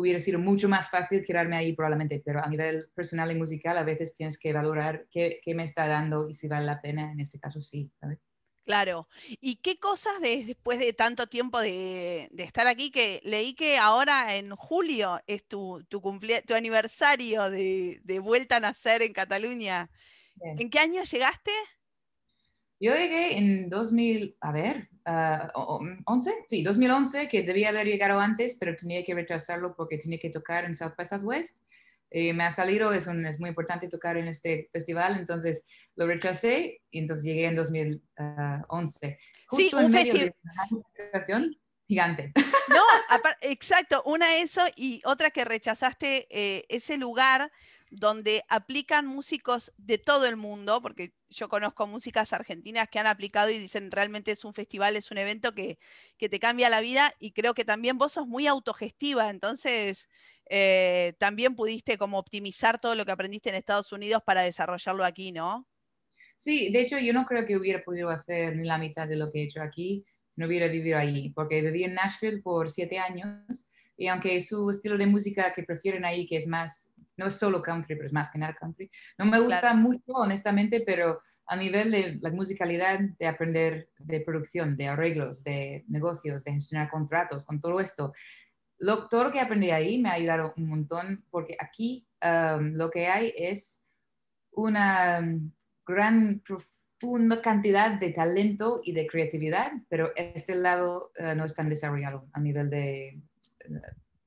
hubiera 0.00 0.18
sido 0.18 0.38
mucho 0.38 0.68
más 0.68 0.90
fácil 0.90 1.24
quedarme 1.24 1.56
ahí 1.56 1.72
probablemente, 1.72 2.22
pero 2.24 2.42
a 2.42 2.48
nivel 2.48 2.88
personal 2.94 3.30
y 3.30 3.34
musical 3.34 3.78
a 3.78 3.84
veces 3.84 4.14
tienes 4.14 4.38
que 4.38 4.52
valorar 4.52 5.06
qué, 5.10 5.40
qué 5.42 5.54
me 5.54 5.64
está 5.64 5.86
dando 5.86 6.28
y 6.28 6.34
si 6.34 6.48
vale 6.48 6.66
la 6.66 6.80
pena, 6.80 7.12
en 7.12 7.20
este 7.20 7.38
caso 7.38 7.62
sí, 7.62 7.90
¿sabes? 8.00 8.18
Claro. 8.64 9.08
¿Y 9.40 9.56
qué 9.56 9.78
cosas 9.78 10.20
después 10.20 10.78
de 10.78 10.92
tanto 10.92 11.26
tiempo 11.26 11.60
de, 11.60 12.28
de, 12.30 12.42
estar 12.44 12.66
aquí 12.66 12.90
que 12.90 13.20
leí 13.24 13.54
que 13.54 13.78
ahora 13.78 14.36
en 14.36 14.54
julio 14.54 15.20
es 15.26 15.44
tu, 15.44 15.84
tu, 15.88 16.00
tu 16.46 16.54
aniversario 16.54 17.50
de, 17.50 18.00
de, 18.04 18.18
vuelta 18.18 18.56
a 18.56 18.60
nacer 18.60 19.02
en 19.02 19.12
Cataluña? 19.12 19.90
¿En 20.40 20.70
qué 20.70 20.78
año 20.78 21.02
llegaste? 21.02 21.50
Yo 22.78 22.94
llegué 22.94 23.38
en 23.38 23.68
2000, 23.68 24.36
a 24.40 24.52
ver, 24.52 24.89
11, 25.04 26.30
ah, 26.30 26.44
sí, 26.46 26.62
2011, 26.62 27.28
que 27.28 27.42
debía 27.42 27.70
haber 27.70 27.86
llegado 27.86 28.20
antes, 28.20 28.56
pero 28.58 28.76
tenía 28.76 29.04
que 29.04 29.14
retrasarlo 29.14 29.74
porque 29.74 29.98
tenía 29.98 30.18
que 30.18 30.30
tocar 30.30 30.64
en 30.64 30.74
South 30.74 30.94
by 30.96 31.06
Southwest. 31.06 31.58
Eh, 32.12 32.32
me 32.32 32.42
ha 32.42 32.50
salido, 32.50 32.92
es, 32.92 33.06
un, 33.06 33.24
es, 33.24 33.38
muy 33.38 33.50
importante 33.50 33.88
tocar 33.88 34.16
en 34.16 34.26
este 34.26 34.68
festival, 34.72 35.16
entonces 35.16 35.64
lo 35.94 36.06
retrasé 36.06 36.82
y 36.90 36.98
entonces 36.98 37.24
llegué 37.24 37.46
en 37.46 37.54
2011. 37.54 38.00
Ah, 38.18 38.64
Justo 39.46 39.78
sí, 39.78 39.84
un 39.84 39.92
festival 39.92 40.34
gigante. 41.86 42.32
No, 42.70 42.84
exacto, 43.40 44.00
una 44.06 44.36
eso 44.36 44.62
y 44.76 45.02
otra 45.04 45.32
que 45.32 45.44
rechazaste 45.44 46.28
eh, 46.30 46.64
ese 46.68 46.96
lugar 46.96 47.50
donde 47.90 48.44
aplican 48.48 49.06
músicos 49.06 49.72
de 49.76 49.98
todo 49.98 50.26
el 50.26 50.36
mundo, 50.36 50.80
porque 50.80 51.12
yo 51.30 51.48
conozco 51.48 51.86
músicas 51.86 52.32
argentinas 52.32 52.88
que 52.88 52.98
han 52.98 53.06
aplicado 53.06 53.50
y 53.50 53.58
dicen 53.58 53.90
realmente 53.90 54.32
es 54.32 54.44
un 54.44 54.52
festival, 54.52 54.96
es 54.96 55.10
un 55.10 55.18
evento 55.18 55.54
que, 55.54 55.78
te 56.18 56.40
cambia 56.40 56.68
la 56.68 56.80
vida 56.80 57.14
y 57.18 57.32
creo 57.32 57.54
que 57.54 57.64
también 57.64 57.96
vos 57.96 58.12
sos 58.12 58.26
muy 58.26 58.46
autogestiva, 58.46 59.30
entonces 59.30 60.08
eh, 60.50 61.14
también 61.18 61.54
pudiste 61.54 61.96
como 61.96 62.18
optimizar 62.18 62.80
todo 62.80 62.94
lo 62.94 63.06
que 63.06 63.12
aprendiste 63.12 63.48
en 63.48 63.54
Estados 63.54 63.92
Unidos 63.92 64.22
para 64.24 64.42
desarrollarlo 64.42 65.04
aquí, 65.04 65.32
¿no? 65.32 65.66
Sí, 66.36 66.72
de 66.72 66.80
hecho 66.80 66.98
yo 66.98 67.12
no 67.12 67.26
creo 67.26 67.46
que 67.46 67.56
hubiera 67.56 67.82
podido 67.82 68.08
hacer 68.08 68.56
ni 68.56 68.66
la 68.66 68.78
mitad 68.78 69.06
de 69.06 69.16
lo 69.16 69.30
que 69.30 69.40
he 69.40 69.44
hecho 69.44 69.62
aquí 69.62 70.04
si 70.28 70.40
no 70.40 70.46
hubiera 70.46 70.68
vivido 70.68 70.96
allí, 70.96 71.30
porque 71.30 71.60
viví 71.60 71.84
en 71.84 71.94
Nashville 71.94 72.40
por 72.40 72.70
siete 72.70 72.98
años 72.98 73.66
y 73.96 74.06
aunque 74.06 74.40
su 74.40 74.70
estilo 74.70 74.96
de 74.96 75.06
música 75.06 75.52
que 75.52 75.62
prefieren 75.62 76.04
ahí, 76.04 76.26
que 76.26 76.36
es 76.36 76.46
más 76.46 76.89
no 77.20 77.26
es 77.26 77.34
solo 77.34 77.60
country, 77.60 77.96
pero 77.96 78.06
es 78.06 78.12
más 78.14 78.30
que 78.30 78.38
nada 78.38 78.54
country. 78.54 78.90
No 79.18 79.26
me 79.26 79.38
gusta 79.40 79.74
mucho, 79.74 80.12
honestamente, 80.14 80.80
pero 80.80 81.20
a 81.46 81.54
nivel 81.54 81.90
de 81.90 82.18
la 82.22 82.30
musicalidad, 82.30 82.98
de 83.18 83.26
aprender 83.26 83.90
de 83.98 84.20
producción, 84.22 84.74
de 84.74 84.88
arreglos, 84.88 85.44
de 85.44 85.84
negocios, 85.88 86.44
de 86.44 86.52
gestionar 86.52 86.88
contratos, 86.90 87.44
con 87.44 87.60
todo 87.60 87.78
esto, 87.78 88.14
lo, 88.78 89.08
todo 89.08 89.24
lo 89.24 89.30
que 89.30 89.40
aprendí 89.40 89.70
ahí 89.70 89.98
me 89.98 90.08
ha 90.08 90.14
ayudado 90.14 90.54
un 90.56 90.68
montón, 90.70 91.18
porque 91.30 91.54
aquí 91.60 92.08
um, 92.24 92.72
lo 92.72 92.90
que 92.90 93.06
hay 93.06 93.34
es 93.36 93.84
una 94.52 95.20
um, 95.20 95.52
gran, 95.86 96.40
profunda 96.40 97.42
cantidad 97.42 98.00
de 98.00 98.10
talento 98.10 98.80
y 98.82 98.92
de 98.92 99.06
creatividad, 99.06 99.72
pero 99.90 100.12
este 100.16 100.54
lado 100.54 101.12
uh, 101.18 101.34
no 101.34 101.44
es 101.44 101.54
tan 101.54 101.68
desarrollado 101.68 102.28
a 102.32 102.40
nivel 102.40 102.70
de 102.70 103.20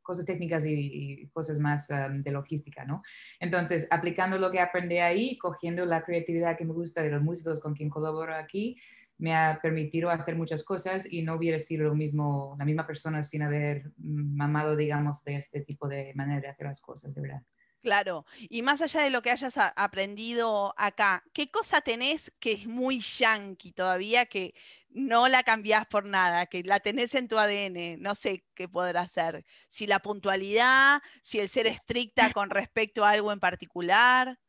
cosas 0.03 0.25
técnicas 0.25 0.65
y, 0.65 1.27
cosas 1.33 1.59
más 1.59 1.87
de 1.87 2.31
logística, 2.31 2.85
¿no? 2.85 3.01
Entonces, 3.39 3.87
aplicando 3.89 4.37
lo 4.37 4.51
que 4.51 4.59
aprendí 4.59 4.97
ahí, 4.97 5.37
cogiendo 5.37 5.85
la 5.85 6.03
creatividad 6.03 6.57
que 6.57 6.65
me 6.65 6.73
gusta 6.73 7.01
de 7.01 7.09
los 7.09 7.23
músicos 7.23 7.59
con 7.59 7.73
quien 7.73 7.89
colaboro 7.89 8.35
aquí, 8.35 8.77
me 9.17 9.35
ha 9.35 9.59
permitido 9.61 10.09
hacer 10.09 10.35
muchas 10.35 10.63
cosas 10.63 11.11
y 11.11 11.21
no 11.21 11.35
hubiera 11.35 11.59
sido 11.59 11.85
lo 11.85 11.95
mismo, 11.95 12.55
la 12.59 12.65
misma 12.65 12.85
persona 12.85 13.23
sin 13.23 13.41
haber 13.41 13.91
mm, 13.97 14.35
mamado, 14.35 14.75
digamos, 14.75 15.23
de 15.23 15.37
este 15.37 15.61
tipo 15.61 15.87
de 15.87 16.13
manera 16.15 16.41
de 16.41 16.47
hacer 16.49 16.67
las 16.67 16.81
cosas, 16.81 17.13
de 17.13 17.21
verdad. 17.21 17.41
Claro, 17.83 18.25
y 18.39 18.61
más 18.61 18.81
allá 18.81 19.01
de 19.01 19.09
lo 19.09 19.21
que 19.21 19.29
hayas 19.29 19.57
aprendido 19.57 20.73
acá, 20.77 21.21
¿qué 21.33 21.51
cosa 21.51 21.81
tenés 21.81 22.31
que 22.39 22.53
es 22.53 22.65
muy 22.65 23.01
yankee 23.01 23.73
todavía, 23.73 24.25
que 24.25 24.55
no 24.87 25.27
la 25.27 25.43
cambiás 25.43 25.85
por 25.87 26.05
nada, 26.07 26.45
que 26.45 26.63
la 26.63 26.79
tenés 26.79 27.13
en 27.13 27.27
tu 27.27 27.37
ADN? 27.37 27.97
No 27.99 28.15
sé 28.15 28.45
qué 28.55 28.69
podrá 28.69 29.05
ser. 29.09 29.45
Si 29.67 29.85
la 29.85 29.99
puntualidad, 29.99 31.01
si 31.21 31.41
el 31.41 31.49
ser 31.49 31.67
estricta 31.67 32.31
con 32.31 32.49
respecto 32.49 33.03
a 33.03 33.09
algo 33.09 33.33
en 33.33 33.41
particular. 33.41 34.39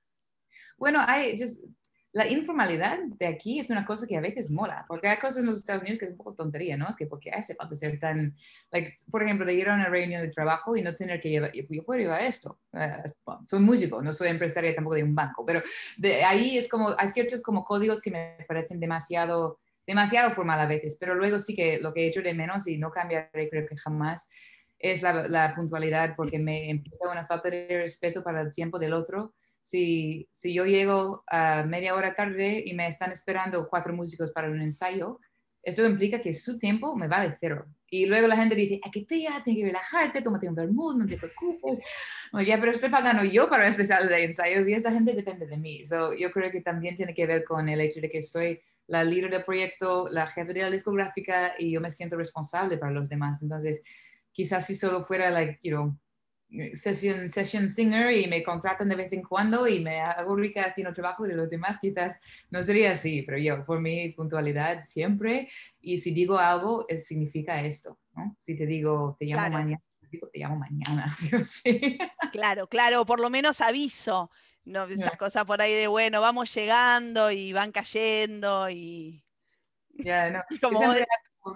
Bueno, 0.77 1.03
hay, 1.05 1.37
la 2.15 2.29
informalidad 2.29 3.01
de 3.19 3.27
aquí 3.27 3.59
es 3.59 3.71
una 3.71 3.85
cosa 3.85 4.07
que 4.07 4.17
a 4.17 4.21
veces 4.21 4.49
mola, 4.49 4.85
porque 4.87 5.09
hay 5.09 5.17
cosas 5.17 5.39
en 5.39 5.47
los 5.47 5.59
Estados 5.59 5.83
Unidos 5.83 5.99
que 5.99 6.05
es 6.05 6.13
un 6.13 6.17
poco 6.17 6.33
tontería, 6.33 6.77
¿no? 6.77 6.89
Es 6.89 6.95
que 6.95 7.07
porque 7.07 7.33
hace 7.33 7.57
falta 7.57 7.75
ser 7.75 7.99
tan, 7.99 8.37
like, 8.71 8.89
por 9.11 9.25
ejemplo, 9.25 9.45
de 9.45 9.55
ir 9.55 9.69
a 9.69 9.75
una 9.75 9.89
reunión 9.89 10.23
de 10.23 10.29
trabajo 10.29 10.77
y 10.77 10.83
no 10.83 10.95
tener 10.95 11.21
que 11.21 11.29
llevar, 11.29 11.51
yo, 11.53 11.85
puedo 11.85 12.01
llevar 12.01 12.23
esto, 12.23 12.61
uh, 12.73 13.45
soy 13.45 13.59
músico, 13.59 14.01
no 14.01 14.13
soy 14.13 14.29
empresaria 14.29 14.73
tampoco 14.77 14.95
de 14.95 15.03
un 15.03 15.13
banco, 15.13 15.45
pero 15.45 15.61
de 15.97 16.23
ahí 16.23 16.57
es 16.57 16.69
como, 16.69 16.95
hay 16.97 17.09
ciertos 17.09 17.43
como 17.43 17.65
códigos 17.65 18.01
que 18.01 18.13
me 18.13 18.37
parecen 18.47 18.79
demasiado, 18.79 19.59
demasiado 19.85 20.31
formal 20.31 20.61
a 20.61 20.67
veces, 20.67 20.97
pero 21.01 21.17
luego 21.17 21.41
sí 21.41 21.57
que 21.57 21.81
lo 21.81 21.93
que 21.93 22.05
he 22.05 22.07
hecho 22.07 22.23
de 22.23 22.33
menos 22.33 22.69
y 22.69 22.79
no 22.79 22.93
cambiaré 22.93 23.51
creo 23.51 23.67
que 23.67 23.77
jamás 23.77 24.29
es 24.79 25.03
la, 25.03 25.27
la 25.27 25.53
puntualidad 25.57 26.15
porque 26.15 26.39
me 26.39 26.71
empieza 26.71 27.11
una 27.11 27.27
falta 27.27 27.51
de 27.51 27.67
respeto 27.83 28.23
para 28.23 28.41
el 28.41 28.55
tiempo 28.55 28.79
del 28.79 28.93
otro 28.93 29.35
si, 29.65 30.29
si 30.31 30.53
yo 30.53 30.67
llego 30.67 31.25
a 31.27 31.65
media 31.65 31.95
hora 31.95 32.15
tarde 32.15 32.63
y 32.65 32.75
me 32.75 32.87
están 32.87 33.11
esperando 33.11 33.67
cuatro 33.67 33.95
músicos 33.95 34.31
para 34.31 34.51
un 34.51 34.61
ensayo, 34.61 35.19
esto 35.63 35.87
implica 35.87 36.21
que 36.21 36.35
su 36.35 36.59
tiempo 36.59 36.95
me 36.95 37.09
vale 37.09 37.35
cero. 37.41 37.65
Y 37.89 38.05
luego 38.05 38.27
la 38.27 38.37
gente 38.37 38.55
dice, 38.55 38.79
¿qué 38.93 39.01
te 39.01 39.07
tienes 39.07 39.43
que 39.43 39.65
relajarte, 39.65 40.21
tómate 40.21 40.49
un 40.51 40.55
vermouth, 40.55 40.97
no 40.97 41.07
te 41.07 41.17
preocupes. 41.17 41.79
ya, 42.47 42.61
pero 42.61 42.73
estoy 42.73 42.91
pagando 42.91 43.25
yo 43.25 43.49
para 43.49 43.67
este 43.67 43.85
sala 43.85 44.05
de 44.05 44.25
ensayos 44.25 44.69
y 44.69 44.75
esta 44.75 44.93
gente 44.93 45.15
depende 45.15 45.47
de 45.47 45.57
mí. 45.57 45.87
So, 45.87 46.13
yo 46.15 46.31
creo 46.31 46.51
que 46.51 46.61
también 46.61 46.95
tiene 46.95 47.15
que 47.15 47.27
ver 47.27 47.43
con 47.43 47.67
el 47.67 47.81
hecho 47.81 48.03
de 48.03 48.11
que 48.11 48.21
soy 48.21 48.61
la 48.87 49.03
líder 49.03 49.31
del 49.31 49.45
proyecto, 49.45 50.09
la 50.11 50.27
jefe 50.27 50.53
de 50.53 50.61
la 50.61 50.71
discográfica 50.71 51.55
y 51.59 51.73
yo 51.73 51.81
me 51.81 51.91
siento 51.91 52.19
responsable 52.19 52.77
para 52.77 52.93
los 52.93 53.09
demás. 53.09 53.43
Entonces, 53.43 53.81
quizás 54.31 54.67
si 54.67 54.75
solo 54.75 55.07
fuera, 55.07 55.31
like, 55.31 55.59
you 55.63 55.75
know, 55.75 55.99
session, 56.75 57.29
session 57.29 57.69
singer 57.69 58.13
y 58.13 58.27
me 58.27 58.43
contratan 58.43 58.89
de 58.89 58.97
vez 58.97 59.13
en 59.13 59.23
cuando 59.23 59.67
y 59.67 59.81
me 59.81 60.01
hago 60.01 60.37
rica 60.37 60.65
haciendo 60.65 60.93
trabajo 60.93 61.25
de 61.25 61.35
los 61.35 61.51
demás, 61.51 61.79
quizás 61.81 62.19
no 62.51 62.63
sería 62.63 62.93
así, 62.93 63.23
pero 63.23 63.39
yo, 63.39 63.65
por 63.65 63.81
mi 63.81 64.11
puntualidad 64.11 64.85
siempre, 64.85 65.49
y 65.81 65.99
si 65.99 66.13
digo 66.13 66.39
algo, 66.39 66.87
es, 66.89 67.07
significa 67.07 67.61
esto, 67.61 67.99
¿no? 68.15 68.37
Si 68.39 68.57
te 68.57 68.67
digo, 68.67 69.17
te 69.19 69.27
llamo 69.27 69.51
mañana, 69.51 69.83
te 70.11 70.39
llamo 70.39 70.57
mañana, 70.57 71.13
¿sí 71.17 71.35
o 71.35 71.45
sí? 71.45 71.99
Claro, 72.33 72.69
claro, 72.69 73.05
por 73.05 73.21
lo 73.21 73.31
menos 73.31 73.61
aviso, 73.61 74.31
no 74.65 74.87
esas 74.87 75.17
cosas 75.17 75.45
por 75.45 75.61
ahí 75.61 75.73
de, 75.73 75.89
bueno, 75.89 76.21
vamos 76.21 76.55
llegando 76.55 77.31
y 77.31 77.53
van 77.53 77.73
cayendo 77.73 78.71
y... 78.71 79.23
Ya, 79.97 80.31
no. 80.31 80.43
Como 80.63 80.81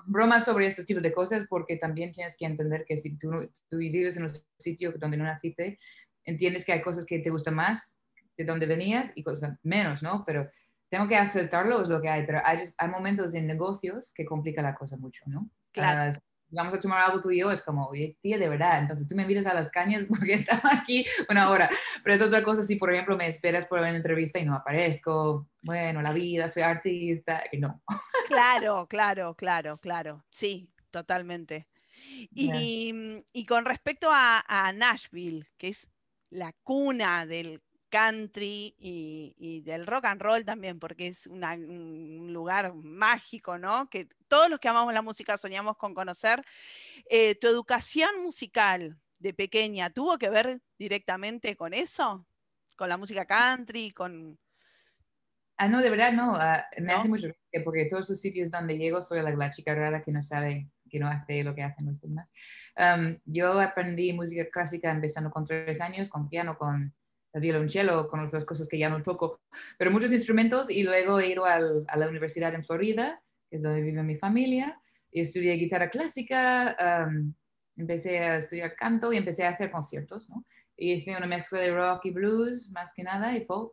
bromas 0.07 0.45
sobre 0.45 0.67
estos 0.67 0.87
tipos 0.87 1.03
de 1.03 1.13
cosas 1.13 1.47
porque 1.49 1.77
también 1.77 2.13
tienes 2.13 2.37
que 2.37 2.47
entender 2.47 2.85
que 2.87 2.97
si 2.97 3.17
tú, 3.17 3.31
tú 3.69 3.77
vives 3.79 4.17
en 4.17 4.25
un 4.25 4.33
sitio 4.59 4.93
donde 4.99 5.17
no 5.17 5.25
naciste, 5.25 5.79
entiendes 6.25 6.65
que 6.65 6.73
hay 6.73 6.83
cosas 6.83 7.05
que 7.05 7.19
te 7.21 7.31
gustan 7.31 7.55
más 7.55 7.99
de 8.37 8.45
donde 8.45 8.67
venías 8.67 9.11
y 9.15 9.23
cosas 9.23 9.59
menos, 9.63 10.03
¿no? 10.03 10.25
Pero 10.27 10.49
tengo 10.89 11.09
que 11.09 11.17
aceptarlo, 11.17 11.83
es 11.83 11.89
lo 11.89 12.01
que 12.01 12.09
hay, 12.09 12.25
pero 12.25 12.41
hay, 12.45 12.59
hay 12.77 12.89
momentos 12.89 13.35
en 13.35 13.47
negocios 13.47 14.13
que 14.15 14.25
complica 14.25 14.63
la 14.63 14.75
cosa 14.75 14.97
mucho, 14.97 15.25
¿no? 15.27 15.51
Claro. 15.73 16.11
Uh, 16.11 16.28
vamos 16.51 16.75
a 16.75 16.81
tomar 16.81 17.03
algo 17.03 17.21
tú 17.21 17.31
y 17.31 17.41
yo, 17.41 17.51
es 17.51 17.63
como, 17.63 17.87
oye, 17.87 18.17
tía, 18.21 18.39
de 18.39 18.49
verdad, 18.49 18.81
entonces 18.81 19.07
tú 19.07 19.15
me 19.15 19.23
invitas 19.23 19.47
a 19.47 19.55
las 19.55 19.69
cañas 19.69 20.05
porque 20.09 20.35
estaba 20.35 20.71
aquí 20.73 21.07
una 21.29 21.51
hora, 21.51 21.71
pero 22.03 22.15
es 22.15 22.23
otra 22.23 22.43
cosa 22.43 22.63
si, 22.63 22.77
por 22.77 22.93
ejemplo, 22.93 23.17
me 23.17 23.27
esperas 23.27 23.67
por 23.67 23.81
una 23.81 23.95
entrevista 23.95 24.39
y 24.39 24.45
no 24.45 24.55
aparezco, 24.55 25.49
bueno, 25.63 26.03
la 26.03 26.13
vida, 26.13 26.49
soy 26.49 26.63
artista, 26.63 27.45
y 27.53 27.59
no. 27.59 27.83
Claro, 28.27 28.87
claro, 28.89 29.35
claro, 29.35 29.79
claro, 29.79 30.25
sí, 30.31 30.71
totalmente. 30.91 31.67
Y, 32.31 33.23
y 33.33 33.47
con 33.47 33.65
respecto 33.65 34.09
a, 34.13 34.45
a 34.47 34.73
Nashville, 34.73 35.45
que 35.57 35.69
es 35.69 35.91
la 36.31 36.53
cuna 36.63 37.27
del 37.27 37.61
country 37.89 38.75
y, 38.79 39.61
del 39.63 39.87
rock 39.87 40.07
and 40.07 40.21
roll 40.21 40.45
también, 40.45 40.79
porque 40.79 41.09
es 41.09 41.27
un 41.27 42.33
lugar 42.33 42.75
mágico, 42.75 43.59
¿no? 43.59 43.89
Que 43.91 44.09
todos 44.29 44.49
los 44.49 44.61
que 44.61 44.69
amamos 44.69 44.95
la 44.95 45.03
música 45.03 45.37
soñamos 45.37 45.77
con 45.77 45.95
conocer. 45.95 46.45
Eh, 47.11 47.35
¿Tu 47.37 47.47
educación 47.47 48.23
musical 48.23 48.99
de 49.19 49.35
pequeña 49.35 49.91
tuvo 49.91 50.19
que 50.19 50.31
ver 50.31 50.61
directamente 50.79 51.57
con 51.57 51.75
eso? 51.75 52.27
¿Con 52.77 52.89
la 52.89 52.97
música 52.97 53.27
country? 53.27 53.91
¿Con, 53.91 54.39
Ah, 55.61 55.67
no, 55.67 55.83
de 55.83 55.91
verdad 55.91 56.13
no. 56.13 56.37
Ah, 56.37 56.65
me 56.79 56.93
hace 56.93 57.09
mucho 57.09 57.29
porque 57.65 57.87
todos 57.87 58.07
esos 58.07 58.21
sitios 58.21 58.49
donde 58.49 58.79
llego 58.79 59.03
soy 59.03 59.21
la, 59.21 59.51
chica 59.51 59.75
rara 59.75 60.01
que 60.01 60.13
no 60.13 60.23
sabe, 60.23 60.71
que 60.89 61.01
no 61.01 61.09
hace 61.09 61.43
lo 61.43 61.53
que 61.53 61.65
hacen 61.65 61.87
los 61.87 62.01
demás. 62.01 62.33
yo 63.25 63.61
aprendí 63.61 64.13
música 64.13 64.49
clásica 64.51 64.91
empezando 64.91 65.31
con 65.31 65.45
tres 65.45 65.81
años, 65.81 66.09
con 66.09 66.29
piano, 66.29 66.57
con 66.57 66.95
el 67.33 67.41
violonchelo, 67.41 68.09
con 68.09 68.21
otras 68.21 68.45
cosas 68.45 68.69
que 68.69 68.79
ya 68.79 68.89
no 68.89 69.03
toco, 69.03 69.41
pero 69.77 69.91
muchos 69.91 70.13
instrumentos 70.13 70.71
y 70.71 70.83
luego 70.83 71.21
he 71.21 71.29
ido 71.29 71.45
al, 71.45 71.85
a 71.89 71.97
la 71.97 72.09
universidad 72.09 72.55
en 72.55 72.65
Florida, 72.65 73.23
que 73.49 73.57
es 73.57 73.63
donde 73.63 73.83
vive 73.83 74.03
mi 74.03 74.17
familia, 74.17 74.79
y 75.11 75.21
estudié 75.21 75.55
guitarra 75.55 75.91
clásica, 75.91 77.09
empecé 77.77 78.19
a 78.19 78.37
estudiar 78.37 78.75
canto 78.75 79.13
y 79.13 79.17
empecé 79.17 79.45
a 79.45 79.51
hacer 79.51 79.71
conciertos, 79.71 80.29
¿no? 80.29 80.45
Y 80.77 80.93
hice 80.93 81.17
una 81.17 81.27
mezcla 81.27 81.61
de 81.61 81.75
rock 81.75 82.05
y 82.07 82.11
blues, 82.11 82.71
más 82.71 82.93
que 82.95 83.03
nada, 83.03 83.37
y 83.37 83.45
folk, 83.45 83.73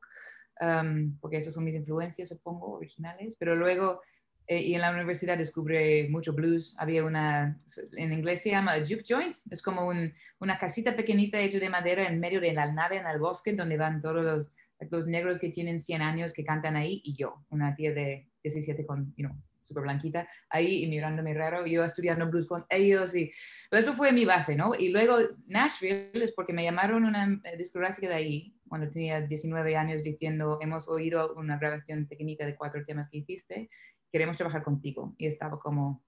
porque 1.20 1.38
esas 1.38 1.54
son 1.54 1.66
mis 1.66 1.76
influencias, 1.76 2.30
supongo, 2.30 2.74
originales, 2.74 3.36
pero 3.38 3.56
luego 3.56 4.02
eh, 4.48 4.62
y 4.62 4.76
en 4.76 4.82
la 4.82 4.92
universidad 4.92 5.38
descubrí 5.38 6.08
mucho 6.10 6.34
blues. 6.34 6.76
Había 6.78 7.04
una, 7.04 7.58
en 7.98 8.14
inglés 8.14 8.44
se 8.44 8.52
llama 8.52 8.74
juke 8.80 9.04
joint, 9.08 9.34
es 9.50 9.62
como 9.62 9.92
una 10.40 10.58
casita 10.60 10.96
pequeñita 10.96 11.40
hecha 11.40 11.60
de 11.60 11.70
madera 11.70 12.08
en 12.08 12.20
medio 12.20 12.40
de 12.40 12.54
la 12.54 12.72
nave 12.72 12.98
en 12.98 13.08
el 13.08 13.20
bosque 13.20 13.54
donde 13.54 13.78
van 13.78 14.02
todos 14.02 14.24
los, 14.24 14.52
los 14.92 15.08
negros 15.08 15.40
que 15.40 15.50
tienen 15.50 15.80
100 15.80 16.02
años 16.02 16.34
que 16.34 16.44
cantan 16.44 16.76
ahí 16.76 17.02
y 17.04 17.16
yo, 17.16 17.46
una 17.50 17.76
tía 17.76 17.94
de 17.94 18.28
17 18.44 18.86
con, 18.86 19.14
you 19.18 19.28
know, 19.28 19.36
súper 19.66 19.84
blanquita, 19.84 20.28
ahí 20.50 20.84
y 20.84 20.88
mirándome 20.88 21.34
raro, 21.34 21.66
yo 21.66 21.84
estudiando 21.84 22.30
blues 22.30 22.46
con 22.46 22.66
ellos 22.70 23.16
y 23.16 23.32
eso 23.72 23.94
fue 23.94 24.12
mi 24.14 24.24
base, 24.24 24.56
¿no? 24.56 24.76
Y 24.76 24.90
luego 24.90 25.18
Nashville 25.48 26.12
es 26.14 26.32
porque 26.32 26.54
me 26.54 26.64
llamaron 26.64 27.04
una 27.04 27.42
eh, 27.44 27.58
discográfica 27.58 28.08
de 28.08 28.14
ahí 28.14 28.56
cuando 28.68 28.90
tenía 28.90 29.22
19 29.22 29.76
años 29.76 30.04
diciendo, 30.04 30.60
hemos 30.62 30.88
oído 30.88 31.34
una 31.36 31.58
grabación 31.58 32.08
pequeñita 32.08 32.46
de 32.46 32.56
cuatro 32.56 32.86
temas 32.86 33.10
que 33.10 33.18
hiciste 33.18 33.70
queremos 34.16 34.38
trabajar 34.38 34.64
contigo. 34.64 35.14
Y 35.18 35.26
estaba 35.26 35.60
como, 35.60 36.02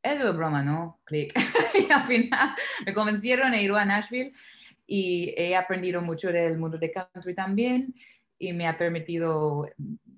eso 0.00 0.28
es 0.28 0.36
broma, 0.36 0.62
¿no? 0.62 1.00
Click. 1.02 1.34
y 1.74 1.90
al 1.90 2.04
final 2.04 2.54
me 2.86 2.94
convencieron 2.94 3.52
a 3.52 3.60
ir 3.60 3.72
a 3.72 3.84
Nashville 3.84 4.32
y 4.86 5.34
he 5.36 5.56
aprendido 5.56 6.00
mucho 6.02 6.30
del 6.30 6.56
mundo 6.56 6.78
de 6.78 6.92
country 6.92 7.34
también 7.34 7.96
y 8.38 8.52
me 8.52 8.68
ha 8.68 8.78
permitido 8.78 9.68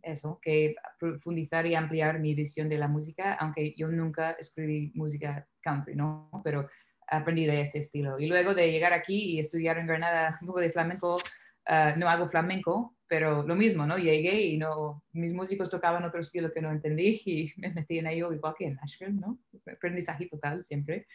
eso, 0.02 0.38
que 0.43 0.75
profundizar 1.00 1.66
y 1.66 1.75
ampliar 1.75 2.21
mi 2.21 2.35
visión 2.35 2.69
de 2.69 2.76
la 2.76 2.88
música, 2.88 3.33
aunque 3.40 3.73
yo 3.75 3.88
nunca 3.88 4.33
escribí 4.33 4.93
música 4.95 5.49
country, 5.62 5.95
¿no? 5.95 6.28
Pero 6.45 6.69
aprendí 7.07 7.47
de 7.47 7.62
este 7.62 7.78
estilo. 7.78 8.19
Y 8.19 8.26
luego 8.26 8.54
de 8.54 8.71
llegar 8.71 8.93
aquí 8.93 9.33
y 9.33 9.38
estudiar 9.38 9.78
en 9.78 9.87
Granada 9.87 10.37
un 10.43 10.47
poco 10.47 10.61
de 10.61 10.69
flamenco, 10.69 11.19
ah, 11.64 11.95
no 11.97 12.07
hago 12.07 12.28
flamenco, 12.28 12.93
pero 13.06 13.42
lo 13.42 13.54
mismo, 13.54 13.87
¿no? 13.87 13.99
Llegué 13.99 14.42
y 14.42 14.56
no, 14.56 15.04
mis 15.12 15.34
músicos 15.34 15.70
tocaban 15.70 16.04
otro 16.04 16.20
estilo 16.20 16.52
que 16.52 16.62
no 16.62 16.70
entendí 16.70 17.23
y 17.25 17.52
me 17.56 17.70
metí 17.70 17.99
en 17.99 18.06
ello 18.06 18.32
igual 18.32 18.54
que 18.56 18.66
en 18.66 18.75
Nashville, 18.76 19.14
¿no? 19.14 19.38
Es 19.52 19.66
un 19.66 19.75
aprendizaje 19.75 20.26
total 20.26 20.64
siempre. 20.64 21.06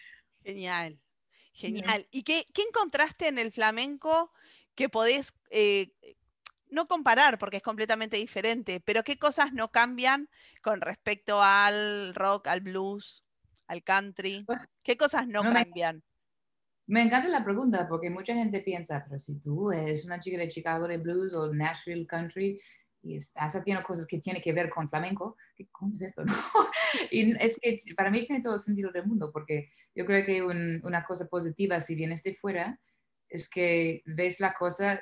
Genial, 0.44 1.00
genial. 1.54 2.08
¿Y 2.12 2.24
qué, 2.24 2.46
qué, 2.54 2.62
encontraste 2.62 3.28
en 3.28 3.40
el 3.40 3.52
flamenco 3.52 4.32
que 4.76 4.90
podés, 4.90 5.34
eh, 5.50 5.92
no 6.70 6.88
comparar 6.88 7.40
porque 7.40 7.58
es 7.58 7.64
completamente 7.64 8.18
diferente, 8.18 8.80
pero 8.80 9.04
qué 9.04 9.18
cosas 9.18 9.52
no 9.54 9.72
cambian 9.72 10.30
con 10.62 10.82
respecto 10.82 11.42
al 11.42 12.14
rock, 12.14 12.48
al 12.48 12.62
blues, 12.62 13.26
al 13.68 13.84
country? 13.84 14.46
¿Qué 14.84 14.96
cosas 14.96 15.28
no, 15.28 15.42
cambian? 15.42 16.04
Me 16.90 17.04
encanta 17.04 17.30
la 17.30 17.44
pregunta 17.44 17.88
porque 17.88 18.10
mucha 18.10 18.34
gente 18.34 18.62
piensa, 18.62 19.06
pero 19.06 19.20
si 19.20 19.40
tú 19.40 19.72
eres 19.72 20.06
una 20.06 20.20
chica 20.20 20.40
de 20.40 20.48
Chicago 20.48 20.88
de 20.88 20.98
blues 20.98 21.36
o 21.36 21.54
Nashville 21.54 22.08
country 22.08 22.60
y 23.04 23.14
estás 23.14 23.56
haciendo 23.56 23.84
cosas 23.84 24.08
que 24.08 24.18
tienen 24.18 24.42
que 24.42 24.54
ver 24.54 24.72
con 24.72 24.90
flamenco, 24.90 25.38
¿cómo 25.72 25.94
es 25.94 26.02
esto? 26.02 26.24
y 27.12 27.38
es 27.38 27.60
que 27.62 27.78
para 27.96 28.10
mí 28.10 28.26
tiene 28.26 28.42
todo 28.42 28.56
el 28.56 28.60
sentido 28.60 28.92
del 28.92 29.06
mundo 29.06 29.30
porque 29.32 29.70
yo 29.94 30.04
creo 30.04 30.26
que 30.26 30.42
una 30.42 31.06
cosa 31.06 31.28
positiva 31.28 31.80
si 31.80 31.94
vienes 31.94 32.24
de 32.24 32.34
fuera 32.34 32.80
es 33.30 33.48
que 33.48 34.02
ves 34.08 34.40
la 34.40 34.56
cosa 34.56 35.00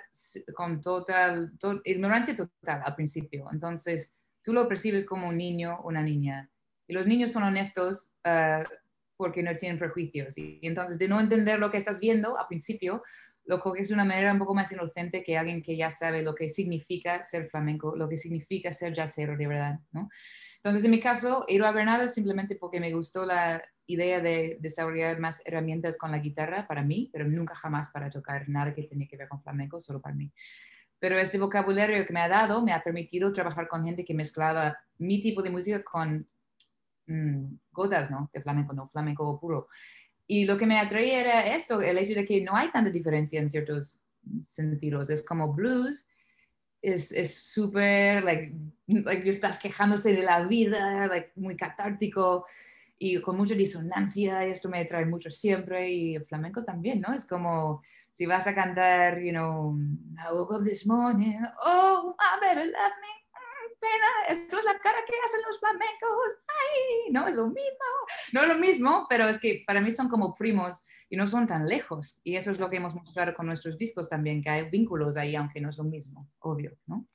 con 0.54 0.82
total, 0.82 1.54
ignorancia 1.86 2.36
total 2.36 2.82
al 2.84 2.96
principio. 2.96 3.48
Entonces, 3.50 4.20
tú 4.42 4.52
lo 4.52 4.68
percibes 4.68 5.06
como 5.06 5.30
un 5.30 5.38
niño 5.38 5.80
una 5.86 6.04
niña. 6.04 6.52
Y 6.86 6.94
los 6.94 7.08
niños 7.08 7.32
son 7.32 7.44
honestos. 7.44 8.14
Uh, 8.26 8.64
porque 9.18 9.44
no 9.44 9.54
tienen 9.56 9.80
prejuicios. 9.80 10.38
Y, 10.38 10.60
entonces, 10.62 10.98
de 10.98 11.08
no 11.08 11.20
entender 11.20 11.60
lo 11.60 11.70
que 11.70 11.78
estás 11.78 12.00
viendo 12.00 12.40
al 12.40 12.48
principio, 12.48 13.04
lo 13.46 13.60
coges 13.60 13.88
de 13.88 13.94
una 13.94 14.06
manera 14.06 14.32
un 14.32 14.40
poco 14.40 14.54
más 14.54 14.72
inocente 14.72 15.24
que 15.24 15.38
alguien 15.38 15.62
que 15.62 15.76
ya 15.76 15.90
sabe 15.90 16.22
lo 16.22 16.36
que 16.36 16.50
significa 16.50 17.22
ser 17.24 17.50
flamenco, 17.50 17.96
lo 17.96 18.08
que 18.08 18.18
significa 18.18 18.72
ser 18.72 18.94
jazzero 18.94 19.36
de 19.36 19.48
verdad, 19.48 19.80
¿no? 19.92 20.10
Entonces, 20.58 20.84
en 20.84 20.92
mi 20.92 21.00
caso, 21.00 21.46
he 21.48 21.56
ido 21.56 21.66
a 21.66 21.72
Granada 21.72 22.08
simplemente 22.08 22.56
porque 22.56 22.80
me 22.80 22.94
gustó 22.94 23.26
la 23.26 23.62
idea 23.86 24.20
de 24.20 24.58
desarrollar 24.60 25.20
más 25.20 25.42
herramientas 25.46 25.98
con 25.98 26.12
la 26.12 26.18
guitarra 26.18 26.68
para 26.68 26.84
mí, 26.84 27.10
pero 27.14 27.26
nunca 27.26 27.56
jamás 27.56 27.90
para 27.90 28.10
tocar 28.10 28.50
nada 28.50 28.74
que 28.74 28.84
tenga 28.84 29.08
que 29.08 29.16
ver 29.16 29.30
con 29.30 29.42
flamenco, 29.42 29.80
solo 29.80 30.02
para 30.02 30.16
mí. 30.16 30.32
Pero 31.00 31.18
este 31.20 31.38
vocabulario 31.38 32.06
que 32.06 32.12
me 32.12 32.20
ha 32.20 32.28
dado 32.28 32.64
me 32.64 32.74
ha 32.74 32.84
permitido 32.84 33.32
trabajar 33.32 33.68
con 33.68 33.86
gente 33.86 34.04
que 34.04 34.14
mezclaba 34.14 34.78
mi 34.98 35.22
tipo 35.22 35.42
de 35.42 35.52
música 35.52 35.84
con 35.84 36.28
Mm, 37.08 37.56
gotas, 37.72 38.12
¿no? 38.12 38.30
De 38.34 38.42
flamenco, 38.42 38.74
no 38.74 38.90
flamenco 38.90 39.40
puro. 39.40 39.70
Y 40.28 40.46
lo 40.46 40.58
que 40.58 40.66
me 40.66 40.78
atraía 40.78 41.22
era 41.22 41.56
esto, 41.56 41.82
el 41.82 41.98
hecho 41.98 42.14
de 42.14 42.26
que 42.26 42.42
no 42.42 42.56
hay 42.56 42.70
tanta 42.70 42.90
diferencia 42.90 43.40
en 43.40 43.50
ciertos 43.50 44.02
sentidos. 44.42 45.10
Es 45.10 45.24
como 45.24 45.54
blues, 45.54 46.08
es 46.82 47.34
súper, 47.36 48.24
like, 48.24 48.54
like, 48.88 49.30
estás 49.30 49.58
quejándose 49.58 50.14
de 50.14 50.24
la 50.24 50.46
vida, 50.46 51.08
like, 51.08 51.32
muy 51.36 51.56
catártico 51.56 52.46
y 53.00 53.22
con 53.22 53.38
mucha 53.38 53.56
disonancia, 53.56 54.46
y 54.48 54.52
esto 54.52 54.70
me 54.70 54.80
atrae 54.80 55.06
mucho 55.06 55.30
siempre, 55.30 55.90
y 55.92 56.16
el 56.16 56.26
flamenco 56.26 56.64
también, 56.64 57.00
¿no? 57.02 57.14
Es 57.14 57.26
como 57.26 57.82
si 58.12 58.26
vas 58.26 58.48
a 58.48 58.56
cantar, 58.56 59.22
you 59.22 59.32
know, 59.32 59.78
I 60.18 60.34
woke 60.34 60.52
up 60.52 60.64
this 60.64 60.86
morning, 60.86 61.40
oh, 61.64 62.16
I 62.20 62.40
better 62.42 62.66
love 62.66 62.94
me, 63.02 63.27
pena, 63.80 64.08
esto 64.30 64.60
es 64.60 64.66
la 64.66 64.78
cara 64.80 65.00
que 65.06 65.14
hacen 65.26 65.42
los 65.48 65.60
flamencos, 65.60 66.36
ay, 66.48 67.12
no 67.12 67.28
es 67.28 67.36
lo 67.36 67.48
mismo, 67.48 67.86
no 68.34 68.42
es 68.42 68.48
lo 68.48 68.58
mismo, 68.58 69.06
pero 69.10 69.28
es 69.28 69.40
que 69.40 69.64
para 69.66 69.82
mí 69.82 69.92
son 69.92 70.10
como 70.10 70.36
primos 70.36 70.84
y 71.10 71.16
no 71.16 71.28
son 71.28 71.48
tan 71.48 71.68
lejos. 71.68 72.20
Y 72.24 72.36
eso 72.36 72.52
es 72.52 72.60
lo 72.60 72.70
que 72.70 72.78
hemos 72.78 72.94
mostrado 72.94 73.34
con 73.34 73.46
nuestros 73.46 73.78
discos 73.78 74.10
también, 74.10 74.42
que 74.42 74.50
hay 74.50 74.70
vínculos 74.70 75.18
ahí, 75.18 75.36
aunque 75.36 75.62
no 75.62 75.70
es 75.70 75.78
lo 75.78 75.84
mismo, 75.84 76.30
obvio, 76.40 76.78
¿no? 76.86 77.08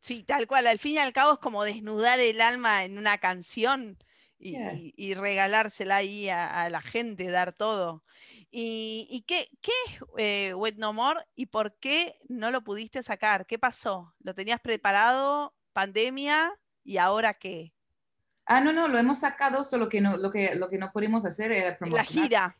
Sí, 0.00 0.24
tal 0.24 0.48
cual, 0.48 0.66
al 0.66 0.80
fin 0.80 0.94
y 0.94 0.98
al 0.98 1.12
cabo 1.12 1.34
es 1.34 1.38
como 1.38 1.62
desnudar 1.62 2.18
el 2.18 2.40
alma 2.40 2.84
en 2.84 2.98
una 2.98 3.18
canción 3.18 3.98
y, 4.36 5.14
regalársela 5.14 5.96
ahí 5.96 6.28
a, 6.28 6.68
la 6.68 6.80
gente, 6.80 7.30
dar 7.30 7.52
todo. 7.52 8.02
¿Y, 8.50 9.24
qué, 9.26 9.48
qué, 9.60 9.72
es 9.86 10.00
eh, 10.18 10.54
Wet 10.54 10.76
No 10.76 10.92
More 10.92 11.20
y 11.34 11.46
por 11.46 11.78
qué 11.78 12.18
no 12.28 12.50
lo 12.50 12.62
pudiste 12.64 13.02
sacar? 13.02 13.46
¿Qué 13.46 13.58
pasó? 13.58 14.12
¿Lo 14.18 14.34
tenías 14.34 14.60
preparado? 14.60 15.54
¿Pandemia? 15.72 16.52
¿Y 16.84 16.96
ahora 16.98 17.32
qué? 17.34 17.72
Ah, 18.46 18.60
no, 18.60 18.72
no, 18.72 18.88
lo 18.88 18.98
hemos 18.98 19.20
sacado, 19.20 19.64
solo 19.64 19.88
que 19.88 20.00
no, 20.00 20.16
lo 20.16 20.30
que, 20.30 20.54
lo 20.54 20.68
que 20.68 20.78
no 20.78 20.90
pudimos 20.92 21.24
hacer 21.24 21.52
era 21.52 21.76
promocionar. 21.76 22.14
La 22.14 22.22
gira. 22.22 22.56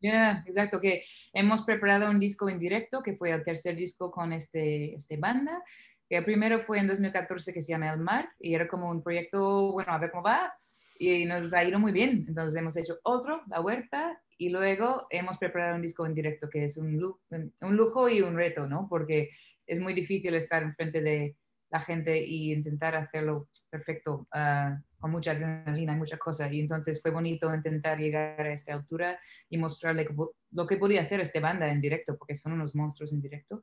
Ya, 0.00 0.44
exacto, 0.46 0.80
que 0.80 1.02
hemos 1.32 1.62
preparado 1.62 2.10
un 2.10 2.18
disco 2.18 2.48
en 2.48 2.58
directo, 2.58 3.02
que 3.02 3.16
fue 3.16 3.30
el 3.30 3.42
tercer 3.42 3.76
disco 3.76 4.10
con 4.10 4.32
este, 4.32 4.94
este 4.94 5.16
banda. 5.16 5.62
El 6.08 6.24
primero 6.24 6.60
fue 6.60 6.78
en 6.78 6.86
2014 6.86 7.52
que 7.52 7.62
se 7.62 7.72
llama 7.72 7.92
El 7.92 8.00
Mar 8.00 8.28
y 8.38 8.54
era 8.54 8.68
como 8.68 8.90
un 8.90 9.02
proyecto, 9.02 9.72
bueno, 9.72 9.92
a 9.92 9.98
ver 9.98 10.10
cómo 10.10 10.22
va, 10.22 10.54
y 10.98 11.24
nos 11.24 11.52
ha 11.52 11.64
ido 11.64 11.78
muy 11.78 11.92
bien. 11.92 12.24
Entonces 12.28 12.56
hemos 12.56 12.76
hecho 12.76 12.98
otro, 13.02 13.42
La 13.48 13.60
Huerta, 13.60 14.20
y 14.38 14.50
luego 14.50 15.06
hemos 15.10 15.38
preparado 15.38 15.76
un 15.76 15.82
disco 15.82 16.06
en 16.06 16.14
directo 16.14 16.48
que 16.48 16.64
es 16.64 16.76
un, 16.76 17.00
un 17.30 17.76
lujo 17.76 18.08
y 18.08 18.20
un 18.20 18.36
reto, 18.36 18.66
¿no? 18.66 18.86
Porque 18.88 19.30
es 19.66 19.80
muy 19.80 19.94
difícil 19.94 20.34
estar 20.34 20.62
enfrente 20.62 21.00
de 21.00 21.36
la 21.70 21.80
gente 21.80 22.24
y 22.24 22.52
intentar 22.52 22.94
hacerlo 22.94 23.48
perfecto, 23.70 24.28
uh, 24.34 24.80
con 24.98 25.10
mucha 25.10 25.32
adrenalina 25.32 25.92
y 25.92 25.96
muchas 25.96 26.18
cosas. 26.18 26.52
Y 26.52 26.60
entonces 26.60 27.00
fue 27.00 27.10
bonito 27.10 27.52
intentar 27.54 27.98
llegar 27.98 28.40
a 28.40 28.52
esta 28.52 28.72
altura 28.72 29.18
y 29.48 29.58
mostrarle 29.58 30.08
lo 30.50 30.66
que 30.66 30.76
podía 30.76 31.02
hacer 31.02 31.20
esta 31.20 31.40
banda 31.40 31.68
en 31.68 31.80
directo, 31.80 32.16
porque 32.16 32.34
son 32.34 32.52
unos 32.52 32.74
monstruos 32.74 33.12
en 33.12 33.20
directo. 33.20 33.62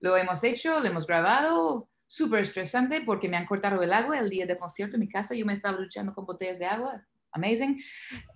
Lo 0.00 0.16
hemos 0.16 0.42
hecho, 0.44 0.80
lo 0.80 0.86
hemos 0.86 1.06
grabado, 1.06 1.88
súper 2.06 2.40
estresante 2.40 3.00
porque 3.00 3.28
me 3.28 3.36
han 3.36 3.46
cortado 3.46 3.82
el 3.82 3.92
agua 3.92 4.18
el 4.18 4.30
día 4.30 4.46
del 4.46 4.58
concierto 4.58 4.96
en 4.96 5.00
mi 5.00 5.08
casa. 5.08 5.34
Yo 5.34 5.46
me 5.46 5.52
estaba 5.52 5.78
luchando 5.78 6.14
con 6.14 6.26
botellas 6.26 6.58
de 6.58 6.66
agua 6.66 7.04
amazing. 7.34 7.78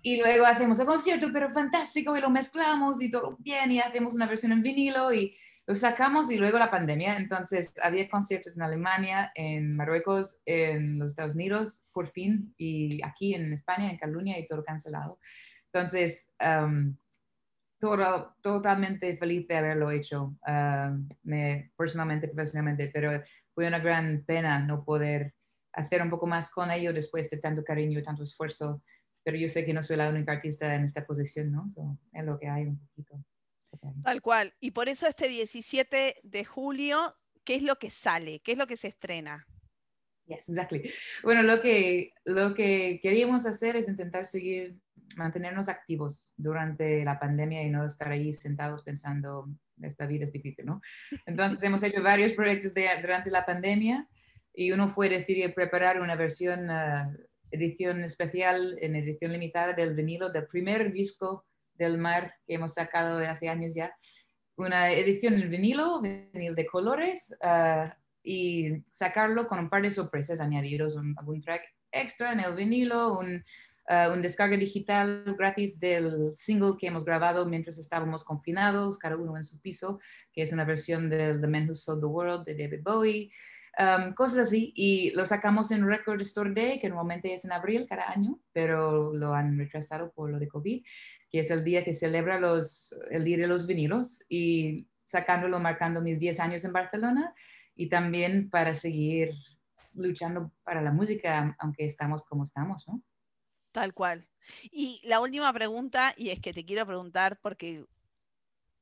Y 0.02 0.18
luego 0.18 0.44
hacemos 0.44 0.78
el 0.78 0.87
concierto, 0.87 1.28
pero 1.32 1.50
fantástico, 1.50 2.16
y 2.16 2.20
lo 2.20 2.30
mezclamos 2.30 3.00
y 3.00 3.10
todo 3.10 3.37
bien, 3.38 3.72
y 3.72 3.80
hacemos 3.80 4.14
una 4.14 4.26
versión 4.26 4.52
en 4.52 4.62
vinilo 4.62 5.12
y 5.12 5.34
lo 5.68 5.75
sacamos 5.75 6.30
y 6.30 6.38
luego 6.38 6.58
la 6.58 6.70
pandemia. 6.70 7.18
Entonces 7.18 7.75
había 7.82 8.08
conciertos 8.08 8.56
en 8.56 8.62
Alemania, 8.62 9.30
en 9.34 9.76
Marruecos, 9.76 10.40
en 10.46 10.98
los 10.98 11.10
Estados 11.10 11.34
Unidos, 11.34 11.84
por 11.92 12.06
fin, 12.06 12.54
y 12.56 13.02
aquí 13.04 13.34
en 13.34 13.52
España, 13.52 13.90
en 13.90 13.98
Cataluña, 13.98 14.38
y 14.38 14.46
todo 14.46 14.64
cancelado. 14.64 15.18
Entonces, 15.70 16.34
um, 16.40 16.96
todo, 17.78 18.34
totalmente 18.40 19.14
feliz 19.18 19.46
de 19.46 19.56
haberlo 19.58 19.90
hecho, 19.90 20.38
um, 20.48 21.06
me, 21.25 21.70
personalmente, 21.76 22.28
profesionalmente, 22.28 22.90
pero 22.90 23.22
fue 23.54 23.68
una 23.68 23.78
gran 23.78 24.25
pena 24.25 24.60
no 24.60 24.82
poder 24.82 25.34
hacer 25.75 26.00
un 26.00 26.08
poco 26.08 26.26
más 26.26 26.50
con 26.50 26.70
ello 26.70 26.94
después 26.94 27.28
de 27.28 27.37
tanto 27.37 27.62
cariño 27.62 28.02
tanto 28.02 28.22
esfuerzo. 28.22 28.82
Pero 29.22 29.37
yo 29.37 29.50
sé 29.50 29.66
que 29.66 29.75
no 29.75 29.82
soy 29.82 29.98
la 29.98 30.08
única 30.08 30.32
artista 30.32 30.75
en 30.75 30.84
esta 30.84 31.04
posición, 31.04 31.52
¿no? 31.52 31.66
es 31.66 32.25
lo 32.25 32.38
que 32.38 32.48
hay 32.48 32.64
un 32.64 32.78
poquito. 32.78 33.22
Tal 34.02 34.22
cual. 34.22 34.54
Y 34.60 34.70
por 34.70 34.88
eso 34.88 35.06
este 35.06 35.28
17 35.28 36.20
de 36.22 36.44
julio, 36.44 37.14
¿qué 37.44 37.56
es 37.56 37.62
lo 37.62 37.76
que 37.76 37.90
sale? 37.90 38.40
¿Qué 38.40 38.52
es 38.52 38.58
lo 38.58 38.66
que 38.66 38.76
se 38.76 38.88
estrena? 38.88 39.46
Yes, 40.26 40.48
exactly. 40.48 40.90
Bueno, 41.22 41.42
lo 41.42 41.60
que, 41.60 42.12
lo 42.25 42.54
que 42.54 43.00
queríamos 43.02 43.46
hacer 43.46 43.76
es 43.76 43.88
intentar 43.88 44.26
seguir, 44.26 44.76
mantenernos 45.16 45.68
activos 45.68 46.32
durante 46.37 47.02
la 47.04 47.18
pandemia 47.18 47.62
y 47.62 47.70
no 47.70 47.87
estar 47.87 48.10
ahí 48.10 48.32
sentados 48.32 48.82
pensando, 48.82 49.48
esta 49.80 50.06
vida 50.06 50.25
es 50.25 50.32
difícil, 50.32 50.66
¿no? 50.66 50.82
Entonces 51.26 51.62
hemos 51.62 51.82
hecho 51.82 52.02
varios 52.02 52.34
proyectos 52.34 52.72
durante 53.00 53.30
la 53.30 53.46
pandemia 53.46 54.06
y 54.52 54.72
uno 54.72 54.88
fue 54.88 55.08
decidir 55.08 55.54
preparar 55.54 56.00
una 56.00 56.14
versión, 56.14 56.68
uh, 56.68 57.16
edición 57.50 58.02
especial 58.04 58.76
en 58.82 58.96
edición 58.96 59.32
limitada 59.32 59.72
del 59.72 59.94
vinilo 59.94 60.30
del 60.30 60.46
primer 60.46 60.92
disco 60.92 61.46
del 61.78 61.99
mar 61.99 62.35
que 62.47 62.54
hemos 62.54 62.75
sacado 62.75 63.18
hace 63.18 63.49
años 63.49 63.75
ya. 63.75 63.94
Una 64.56 64.90
edición 64.90 65.35
en 65.35 65.50
vinilo, 65.50 66.00
vinilo 66.00 66.54
de 66.54 66.66
colores, 66.66 67.35
uh, 67.42 67.88
y 68.23 68.82
sacarlo 68.90 69.47
con 69.47 69.58
un 69.58 69.70
par 69.70 69.82
de 69.82 69.90
sorpresas 69.90 70.40
añadidos, 70.40 70.97
un, 70.97 71.14
algún 71.16 71.40
track 71.40 71.62
extra 71.92 72.32
en 72.32 72.40
el 72.40 72.54
vinilo, 72.54 73.18
un, 73.18 73.44
uh, 73.88 74.12
un 74.12 74.20
descarga 74.20 74.56
digital 74.56 75.37
gratis 75.38 75.78
del 75.78 76.32
single 76.35 76.75
que 76.78 76.88
hemos 76.88 77.04
grabado 77.04 77.47
mientras 77.47 77.78
estábamos 77.78 78.25
confinados, 78.25 78.98
cada 78.98 79.16
uno 79.16 79.37
en 79.37 79.44
su 79.44 79.61
piso, 79.61 80.00
que 80.33 80.42
es 80.42 80.52
una 80.52 80.64
versión 80.64 81.09
del 81.09 81.40
The 81.40 81.46
Man 81.46 81.68
Who 81.68 81.74
Sold 81.74 82.00
the 82.00 82.07
World 82.07 82.44
de 82.44 82.55
David 82.55 82.83
Bowie. 82.83 83.31
Um, 83.80 84.12
cosas 84.12 84.48
así, 84.48 84.72
y 84.74 85.12
lo 85.12 85.24
sacamos 85.24 85.70
en 85.70 85.86
Record 85.86 86.20
Store 86.22 86.50
Day, 86.52 86.80
que 86.80 86.88
normalmente 86.88 87.32
es 87.32 87.44
en 87.44 87.52
abril 87.52 87.86
cada 87.88 88.10
año, 88.10 88.40
pero 88.52 89.14
lo 89.14 89.34
han 89.34 89.56
retrasado 89.56 90.10
por 90.10 90.30
lo 90.30 90.40
de 90.40 90.48
COVID, 90.48 90.84
que 91.30 91.38
es 91.38 91.48
el 91.52 91.62
día 91.62 91.84
que 91.84 91.92
celebra 91.92 92.40
los, 92.40 92.92
el 93.08 93.22
Día 93.22 93.36
de 93.36 93.46
los 93.46 93.68
Vinilos, 93.68 94.24
y 94.28 94.88
sacándolo 94.96 95.60
marcando 95.60 96.02
mis 96.02 96.18
10 96.18 96.40
años 96.40 96.64
en 96.64 96.72
Barcelona, 96.72 97.32
y 97.76 97.88
también 97.88 98.50
para 98.50 98.74
seguir 98.74 99.30
luchando 99.94 100.50
para 100.64 100.82
la 100.82 100.90
música, 100.90 101.54
aunque 101.60 101.84
estamos 101.84 102.24
como 102.24 102.42
estamos, 102.42 102.88
¿no? 102.88 103.00
Tal 103.70 103.94
cual. 103.94 104.28
Y 104.72 105.00
la 105.04 105.20
última 105.20 105.52
pregunta, 105.52 106.14
y 106.16 106.30
es 106.30 106.40
que 106.40 106.52
te 106.52 106.64
quiero 106.64 106.84
preguntar, 106.84 107.38
porque 107.40 107.84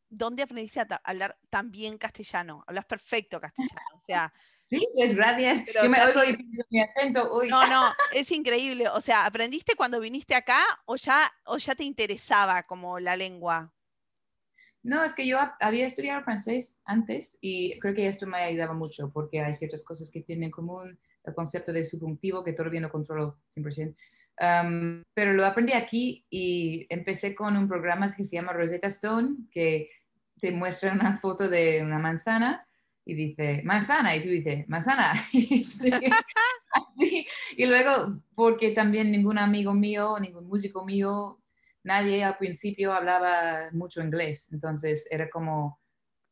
¿dónde 0.09 0.43
aprendiste 0.43 0.81
a 0.81 0.87
hablar 1.05 1.37
tan 1.51 1.71
bien 1.71 1.99
castellano? 1.99 2.65
Hablas 2.67 2.87
perfecto 2.87 3.39
castellano, 3.39 3.91
o 3.93 4.01
sea... 4.01 4.33
Sí, 4.69 4.85
es 4.97 5.15
gracias. 5.15 5.65
Yo 5.73 5.89
me 5.89 6.03
oigo 6.03 6.25
y 6.25 6.65
mi 6.71 6.81
acento. 6.83 7.31
No, 7.49 7.67
no, 7.69 7.93
es 8.13 8.31
increíble. 8.33 8.89
O 8.89 9.01
sea, 9.01 9.25
¿aprendiste 9.25 9.77
cuando 9.77 10.01
viniste 10.01 10.35
acá 10.35 10.65
o 10.87 10.97
ya, 10.97 11.33
o 11.45 11.57
ya 11.57 11.77
te 11.77 11.85
interesaba 11.85 12.65
como 12.65 12.99
la 12.99 13.17
lengua? 13.17 13.73
No, 14.83 15.05
es 15.05 15.13
que 15.15 15.27
yo 15.27 15.39
había 15.61 15.87
estudiado 15.87 16.23
francés 16.23 16.81
antes 16.85 17.39
y 17.41 17.79
creo 17.79 17.95
que 17.95 18.07
esto 18.09 18.27
me 18.27 18.39
ayudaba 18.39 18.75
mucho 18.75 19.11
porque 19.13 19.41
hay 19.41 19.55
ciertas 19.55 19.85
cosas 19.85 20.11
que 20.11 20.23
tienen 20.23 20.45
en 20.45 20.51
común 20.51 20.99
el 21.25 21.35
concepto 21.35 21.73
de 21.73 21.85
subjuntivo 21.85 22.45
que 22.45 22.53
todavía 22.53 22.81
no 22.81 22.91
controlo 22.91 23.39
100%. 23.55 23.97
pero 25.15 25.33
lo 25.33 25.45
aprendí 25.45 25.73
aquí 25.73 26.27
y 26.29 26.87
empecé 26.89 27.35
con 27.35 27.57
un 27.57 27.69
programa 27.69 28.15
que 28.15 28.25
se 28.25 28.37
llama 28.37 28.53
Rosetta 28.53 28.89
Stone, 28.89 29.49
que 29.51 29.91
te 30.41 30.51
muestra 30.51 30.93
una 30.93 31.17
foto 31.17 31.49
de 31.49 31.83
una 31.83 31.99
manzana 31.99 32.66
y 33.09 33.15
dice, 33.15 33.63
manzana, 33.65 34.17
y 34.17 34.23
tú 34.23 34.29
dices, 34.29 34.69
manzana. 34.69 35.13
y 37.57 37.67
luego, 37.67 38.21
porque 38.35 38.73
también 38.73 39.13
ningún 39.13 39.39
amigo 39.39 39.73
mío, 39.73 40.19
ningún 40.21 40.49
músico 40.49 40.85
mío, 40.85 41.41
nadie 41.85 42.25
al 42.25 42.37
principio 42.37 42.93
hablaba 42.93 43.71
mucho 43.73 44.03
inglés, 44.03 44.49
entonces 44.53 45.07
era 45.09 45.31
como, 45.31 45.79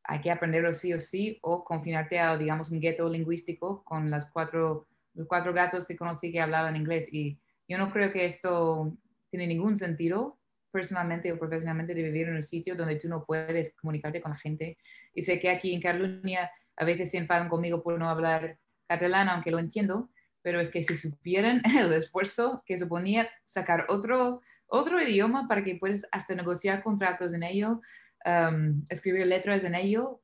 hay 0.02 0.20
que 0.20 0.32
aprenderlo 0.32 0.72
sí 0.72 0.92
o 0.92 0.98
sí, 0.98 1.38
o 1.42 1.62
confinarte 1.62 2.18
a, 2.18 2.36
digamos, 2.36 2.72
un 2.72 2.80
gueto 2.80 3.08
lingüístico 3.08 3.84
con 3.84 4.10
las 4.10 4.28
cuatro, 4.28 4.88
los 5.14 5.28
cuatro 5.28 5.54
gatos 5.54 5.86
que 5.86 5.96
conocí 5.96 6.32
que 6.32 6.40
hablaban 6.40 6.74
inglés. 6.74 7.08
Y 7.12 7.38
yo 7.68 7.78
no 7.78 7.92
creo 7.92 8.12
que 8.12 8.24
esto 8.24 8.92
tiene 9.30 9.46
ningún 9.46 9.76
sentido 9.76 10.38
personalmente 10.72 11.32
o 11.32 11.38
profesionalmente 11.38 11.94
de 11.94 12.02
vivir 12.02 12.26
en 12.26 12.34
un 12.34 12.42
sitio 12.42 12.74
donde 12.74 12.96
tú 12.96 13.08
no 13.08 13.24
puedes 13.24 13.72
comunicarte 13.76 14.20
con 14.20 14.32
la 14.32 14.36
gente. 14.36 14.76
Y 15.14 15.22
sé 15.22 15.38
que 15.38 15.48
aquí 15.48 15.72
en 15.72 15.80
Cataluña 15.80 16.50
a 16.76 16.84
veces 16.84 17.10
se 17.10 17.18
enfadan 17.18 17.48
conmigo 17.48 17.82
por 17.82 17.98
no 17.98 18.08
hablar 18.08 18.58
catalán, 18.86 19.28
aunque 19.28 19.50
lo 19.50 19.58
entiendo, 19.58 20.10
pero 20.42 20.60
es 20.60 20.70
que 20.70 20.82
si 20.82 20.94
supieran 20.94 21.62
el 21.78 21.92
esfuerzo 21.92 22.62
que 22.66 22.76
suponía 22.76 23.28
sacar 23.44 23.86
otro, 23.88 24.42
otro 24.66 25.00
idioma 25.00 25.48
para 25.48 25.64
que 25.64 25.76
puedas 25.76 26.06
hasta 26.12 26.34
negociar 26.34 26.82
contratos 26.82 27.32
en 27.34 27.42
ello, 27.42 27.80
um, 28.24 28.84
escribir 28.88 29.26
letras 29.26 29.64
en 29.64 29.74
ello, 29.74 30.20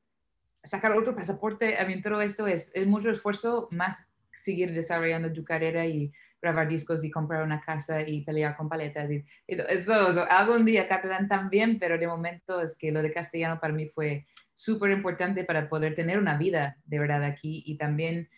sacar 0.63 0.91
otro 0.91 1.15
pasaporte, 1.15 1.77
a 1.79 1.85
mí 1.85 2.01
todo 2.01 2.21
esto 2.21 2.47
es, 2.47 2.71
es 2.75 2.85
mucho 2.85 3.09
esfuerzo 3.09 3.67
más 3.71 4.07
seguir 4.33 4.73
desarrollando 4.73 5.33
tu 5.33 5.43
carrera 5.43 5.85
y 5.85 6.11
grabar 6.41 6.67
discos 6.67 7.03
y 7.03 7.11
comprar 7.11 7.43
una 7.43 7.61
casa 7.61 8.01
y 8.01 8.21
pelear 8.21 8.57
con 8.57 8.67
paletas. 8.67 9.09
Es 9.47 9.85
todo. 9.85 10.25
algún 10.29 10.65
día 10.65 10.87
catalán 10.87 11.27
también, 11.27 11.77
pero 11.77 11.97
de 11.97 12.07
momento 12.07 12.61
es 12.61 12.75
que 12.77 12.91
lo 12.91 13.01
de 13.01 13.13
castellano 13.13 13.59
para 13.59 13.73
mí 13.73 13.87
fue 13.87 14.25
súper 14.53 14.91
importante 14.91 15.43
para 15.43 15.69
poder 15.69 15.95
tener 15.95 16.19
una 16.19 16.37
vida 16.37 16.77
de 16.85 16.99
verdad 16.99 17.23
aquí 17.23 17.63
y 17.65 17.77
también 17.77 18.29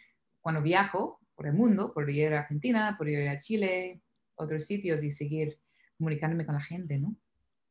cuando 0.41 0.61
viajo 0.61 1.19
por 1.35 1.47
el 1.47 1.53
mundo, 1.53 1.93
por 1.93 2.09
ir 2.09 2.33
a 2.33 2.39
Argentina, 2.39 2.95
por 2.97 3.09
ir 3.09 3.27
a 3.27 3.37
Chile, 3.37 4.01
otros 4.35 4.65
sitios 4.65 5.03
y 5.03 5.11
seguir 5.11 5.59
comunicándome 5.97 6.45
con 6.45 6.55
la 6.55 6.61
gente, 6.61 6.97
¿no? 6.97 7.15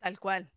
Tal 0.00 0.18
cual, 0.18 0.50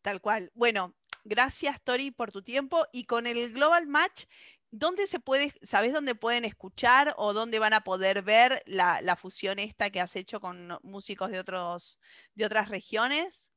tal 0.00 0.20
cual. 0.20 0.50
Bueno, 0.54 0.94
gracias 1.24 1.82
Tori 1.82 2.10
por 2.10 2.30
tu 2.30 2.42
tiempo 2.42 2.84
y 2.92 3.04
con 3.04 3.26
el 3.26 3.52
Global 3.52 3.86
Match 3.86 4.24
¿dónde 4.72 5.06
se 5.06 5.20
puede, 5.20 5.54
sabes 5.62 5.92
dónde 5.92 6.16
pueden 6.16 6.44
escuchar 6.44 7.14
o 7.18 7.32
dónde 7.32 7.60
van 7.60 7.74
a 7.74 7.84
poder 7.84 8.22
ver 8.22 8.62
la, 8.66 9.16
fusión 9.16 9.58
esta 9.60 9.90
que 9.90 10.00
has 10.00 10.16
hecho 10.16 10.40
con 10.40 10.78
músicos 10.82 11.30
de, 11.30 11.38
otros, 11.38 11.98
de 12.34 12.46
otras 12.46 12.70
regiones? 12.70 13.51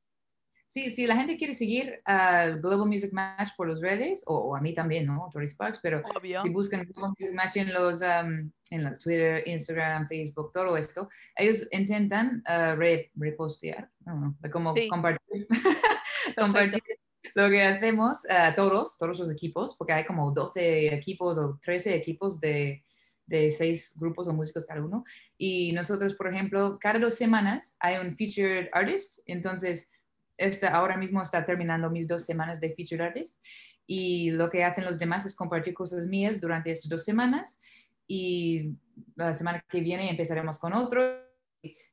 Sí, 0.68 0.90
sí, 0.90 1.06
la 1.06 1.16
gente 1.16 1.36
quiere 1.36 1.54
seguir 1.54 2.00
al 2.04 2.60
Global 2.60 2.88
Music 2.88 3.12
Match 3.12 3.50
por 3.56 3.68
las 3.68 3.80
redes, 3.80 4.24
o, 4.26 4.56
a 4.56 4.60
mí 4.60 4.74
también, 4.74 5.06
¿no? 5.06 5.30
Tori 5.32 5.46
Sparks, 5.46 5.78
pero 5.80 6.02
si 6.42 6.48
buscan 6.48 6.84
Global 6.84 7.12
Music 7.18 7.34
Match 7.34 7.56
en 7.56 7.72
los, 7.72 8.02
um, 8.02 8.50
en 8.70 8.84
los 8.84 8.98
Twitter, 8.98 9.42
Instagram, 9.46 10.08
Facebook, 10.08 10.52
todo 10.52 10.76
esto, 10.76 11.08
ellos 11.36 11.66
intentan 11.70 12.42
uh, 12.48 12.76
repostear, 13.14 13.88
como 14.50 14.74
compartir 14.90 15.46
compartir 16.36 16.82
lo 17.34 17.48
que 17.48 17.62
hacemos 17.62 18.28
a 18.28 18.54
todos, 18.54 18.96
todos 18.98 19.18
los 19.18 19.30
equipos, 19.30 19.74
porque 19.76 19.92
hay 19.92 20.04
como 20.04 20.30
12 20.32 20.94
equipos 20.94 21.38
o 21.38 21.58
13 21.62 21.94
equipos 21.94 22.40
de, 22.40 22.82
de 23.26 23.50
seis 23.50 23.94
grupos 23.98 24.28
o 24.28 24.32
músicos 24.32 24.64
cada 24.64 24.82
uno. 24.82 25.04
Y 25.36 25.72
nosotros, 25.72 26.14
por 26.14 26.32
ejemplo, 26.32 26.78
cada 26.80 26.98
dos 26.98 27.14
semanas 27.14 27.76
hay 27.80 27.96
un 27.96 28.16
featured 28.16 28.68
artist. 28.72 29.20
Entonces, 29.26 29.92
esta, 30.36 30.68
ahora 30.68 30.96
mismo 30.96 31.22
está 31.22 31.44
terminando 31.44 31.90
mis 31.90 32.08
dos 32.08 32.24
semanas 32.24 32.60
de 32.60 32.74
featured 32.74 33.00
artist. 33.00 33.42
Y 33.86 34.30
lo 34.30 34.50
que 34.50 34.64
hacen 34.64 34.84
los 34.84 34.98
demás 34.98 35.26
es 35.26 35.34
compartir 35.34 35.74
cosas 35.74 36.06
mías 36.06 36.40
durante 36.40 36.70
estas 36.70 36.88
dos 36.88 37.04
semanas. 37.04 37.60
Y 38.06 38.76
la 39.14 39.32
semana 39.32 39.64
que 39.68 39.80
viene 39.80 40.10
empezaremos 40.10 40.58
con 40.58 40.72
otro 40.72 41.26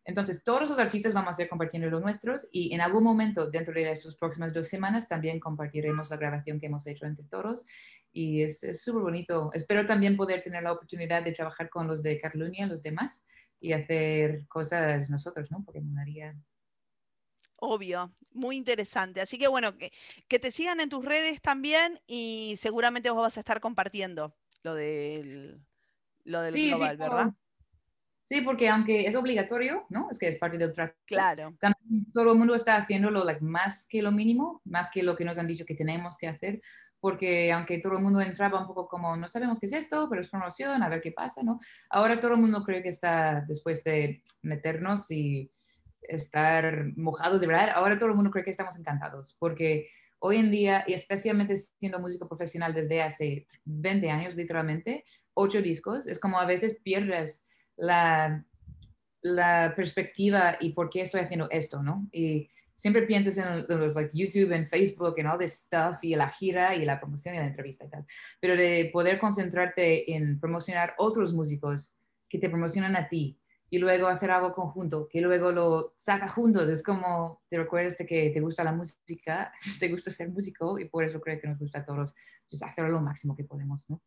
entonces, 0.06 0.44
todos 0.44 0.70
los 0.70 0.80
artistas 0.80 1.14
vamos 1.14 1.30
a 1.30 1.34
ser 1.34 1.50
compartiendo 1.50 1.90
los 1.90 2.02
nuestros 2.02 2.48
y 2.52 2.74
en 2.74 2.82
algún 2.82 3.04
momento 3.04 3.50
dentro 3.50 3.74
de 3.74 3.90
estas 3.90 4.16
próximas 4.16 4.54
dos 4.54 4.68
semanas 4.68 5.08
también 5.08 5.40
compartiremos 5.40 6.10
la 6.10 6.18
grabación 6.18 6.60
que 6.60 6.68
hemos 6.68 6.86
hecho 6.88 7.06
entre 7.06 7.26
todos 7.26 7.66
y 8.12 8.44
es 8.44 8.60
súper 8.84 9.02
bonito. 9.02 9.52
Espero 9.54 9.86
también 9.86 10.18
poder 10.18 10.44
tener 10.44 10.64
la 10.64 10.74
oportunidad 10.74 11.24
de 11.24 11.32
trabajar 11.32 11.70
con 11.70 11.88
los 11.88 12.04
de 12.04 12.20
Cataluña, 12.20 12.68
los 12.68 12.84
demás, 12.84 13.26
y 13.60 13.74
hacer 13.74 14.46
cosas 14.48 15.10
nosotros, 15.10 15.50
¿no? 15.52 15.64
Porque 15.64 15.82
me 15.82 15.96
daría... 15.96 16.36
Obvio, 17.56 18.14
muy 18.32 18.58
interesante. 18.58 19.22
Así 19.22 19.38
que 19.38 19.48
bueno, 19.48 19.78
que, 19.78 19.92
que 20.28 20.40
te 20.40 20.52
sigan 20.52 20.80
en 20.80 20.90
tus 20.90 21.04
redes 21.04 21.42
también 21.42 22.02
y 22.08 22.56
seguramente 22.58 23.10
vos 23.10 23.22
vas 23.22 23.38
a 23.38 23.42
estar 23.42 23.60
compartiendo 23.60 24.36
lo 24.64 24.76
del, 24.76 25.62
lo 26.24 26.42
del 26.42 26.54
global, 26.54 26.98
¿verdad? 26.98 27.34
Sí, 28.26 28.42
porque 28.42 28.70
aunque 28.70 29.06
es 29.06 29.16
obligatorio, 29.16 29.86
¿no? 29.90 30.10
Es 30.10 30.18
que 30.18 30.28
es 30.28 30.38
parte 30.38 30.58
del 30.58 30.72
trato. 30.72 30.96
Claro. 31.06 31.56
También 31.60 32.12
todo 32.12 32.32
el 32.32 32.38
mundo 32.38 32.56
está 32.56 32.78
haciéndolo 32.78 33.24
like, 33.24 33.44
más 33.44 33.86
que 33.88 34.02
lo 34.02 34.12
mínimo, 34.12 34.62
más 34.64 34.90
que 34.90 35.04
lo 35.04 35.16
que 35.16 35.26
nos 35.26 35.38
han 35.38 35.48
dicho 35.48 35.66
que 35.66 35.76
tenemos 35.76 36.18
que 36.18 36.30
hacer, 36.30 36.62
porque 37.02 37.52
aunque 37.52 37.80
todo 37.80 37.98
el 37.98 38.02
mundo 38.02 38.22
entraba 38.22 38.62
un 38.62 38.68
poco 38.68 38.88
como, 38.88 39.18
no 39.18 39.28
sabemos 39.28 39.60
qué 39.60 39.66
es 39.66 39.74
esto, 39.74 40.08
pero 40.10 40.22
es 40.22 40.30
promoción, 40.30 40.82
a 40.82 40.88
ver 40.88 41.02
qué 41.02 41.12
pasa, 41.12 41.44
¿no? 41.44 41.60
Ahora 41.90 42.18
todo 42.20 42.32
el 42.32 42.40
mundo 42.40 42.64
cree 42.64 42.82
que 42.82 42.90
está, 42.90 43.44
después 43.46 43.84
de 43.84 44.24
meternos 44.42 45.12
y 45.12 45.52
estar 46.08 46.86
mojados 46.96 47.42
de 47.42 47.48
verdad, 47.48 47.70
ahora 47.76 47.98
todo 47.98 48.10
el 48.10 48.16
mundo 48.16 48.32
cree 48.32 48.44
que 48.44 48.52
estamos 48.52 48.78
encantados, 48.78 49.36
porque 49.40 49.90
hoy 50.20 50.38
en 50.38 50.52
día, 50.52 50.84
y 50.88 50.94
especialmente 50.94 51.58
siendo 51.58 52.00
músico 52.00 52.28
profesional 52.28 52.74
desde 52.74 53.02
hace 53.02 53.46
20 53.66 54.10
años, 54.10 54.36
literalmente, 54.36 55.04
ocho 55.34 55.62
discos, 55.62 56.08
es 56.08 56.20
como 56.20 56.40
a 56.40 56.46
veces 56.46 56.80
pierdes 56.82 57.46
la, 57.76 58.46
la 59.22 59.74
perspectiva 59.76 60.58
y 60.60 60.74
por 60.74 60.90
qué 60.90 61.02
estoy 61.02 61.22
haciendo 61.22 61.50
esto, 61.50 61.84
¿no? 61.84 62.08
Y 62.12 62.50
siempre 62.76 63.04
piensas 63.04 63.38
en 63.38 63.66
los 63.80 63.96
like, 63.96 64.12
YouTube, 64.14 64.52
en 64.52 64.66
Facebook, 64.66 65.16
en 65.18 65.28
all 65.28 65.40
this 65.40 65.54
stuff, 65.54 66.04
y 66.04 66.16
la 66.16 66.30
gira, 66.30 66.76
y 66.76 66.86
la 66.86 67.00
promoción, 67.00 67.36
y 67.36 67.40
la 67.40 67.48
entrevista 67.48 67.86
y 67.86 67.90
tal. 67.90 68.06
Pero 68.40 68.56
de 68.56 68.90
poder 68.92 69.20
concentrarte 69.20 70.14
en 70.14 70.40
promocionar 70.40 70.94
otros 70.98 71.34
músicos 71.34 71.98
que 72.30 72.40
te 72.40 72.50
promocionan 72.50 72.96
a 72.96 73.08
ti, 73.08 73.40
y 73.74 73.80
luego 73.80 74.06
hacer 74.06 74.30
algo 74.30 74.54
conjunto, 74.54 75.08
que 75.10 75.20
luego 75.20 75.52
lo 75.52 75.96
saca 75.98 76.30
juntos, 76.30 76.70
es 76.70 76.84
como 76.84 77.42
te 77.50 77.58
recuerdas 77.58 77.98
de 77.98 78.06
que 78.06 78.30
te 78.30 78.40
gusta 78.40 78.64
la 78.64 78.72
música, 78.72 79.52
te 79.80 79.90
gusta 79.90 80.12
ser 80.12 80.30
músico, 80.30 80.78
y 80.78 80.88
por 80.88 81.04
eso 81.04 81.20
creo 81.20 81.42
que 81.42 81.48
nos 81.48 81.58
gusta 81.58 81.80
a 81.80 81.84
todos, 81.84 82.14
pues 82.48 82.62
hacer 82.62 82.88
lo 82.88 83.02
máximo 83.02 83.36
que 83.36 83.46
podemos, 83.46 83.84
¿no? 83.90 84.00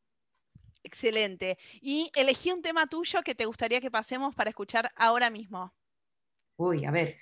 Excelente. 0.85 1.59
Y 1.81 2.13
elegí 2.15 2.53
un 2.53 2.63
tema 2.63 2.87
tuyo 2.87 3.23
que 3.23 3.35
te 3.35 3.45
gustaría 3.45 3.81
que 3.81 3.91
pasemos 3.91 4.37
para 4.37 4.51
escuchar 4.51 4.89
ahora 4.95 5.31
mismo. 5.31 5.75
Uy, 6.59 6.85
a 6.85 6.93
ver. 6.93 7.17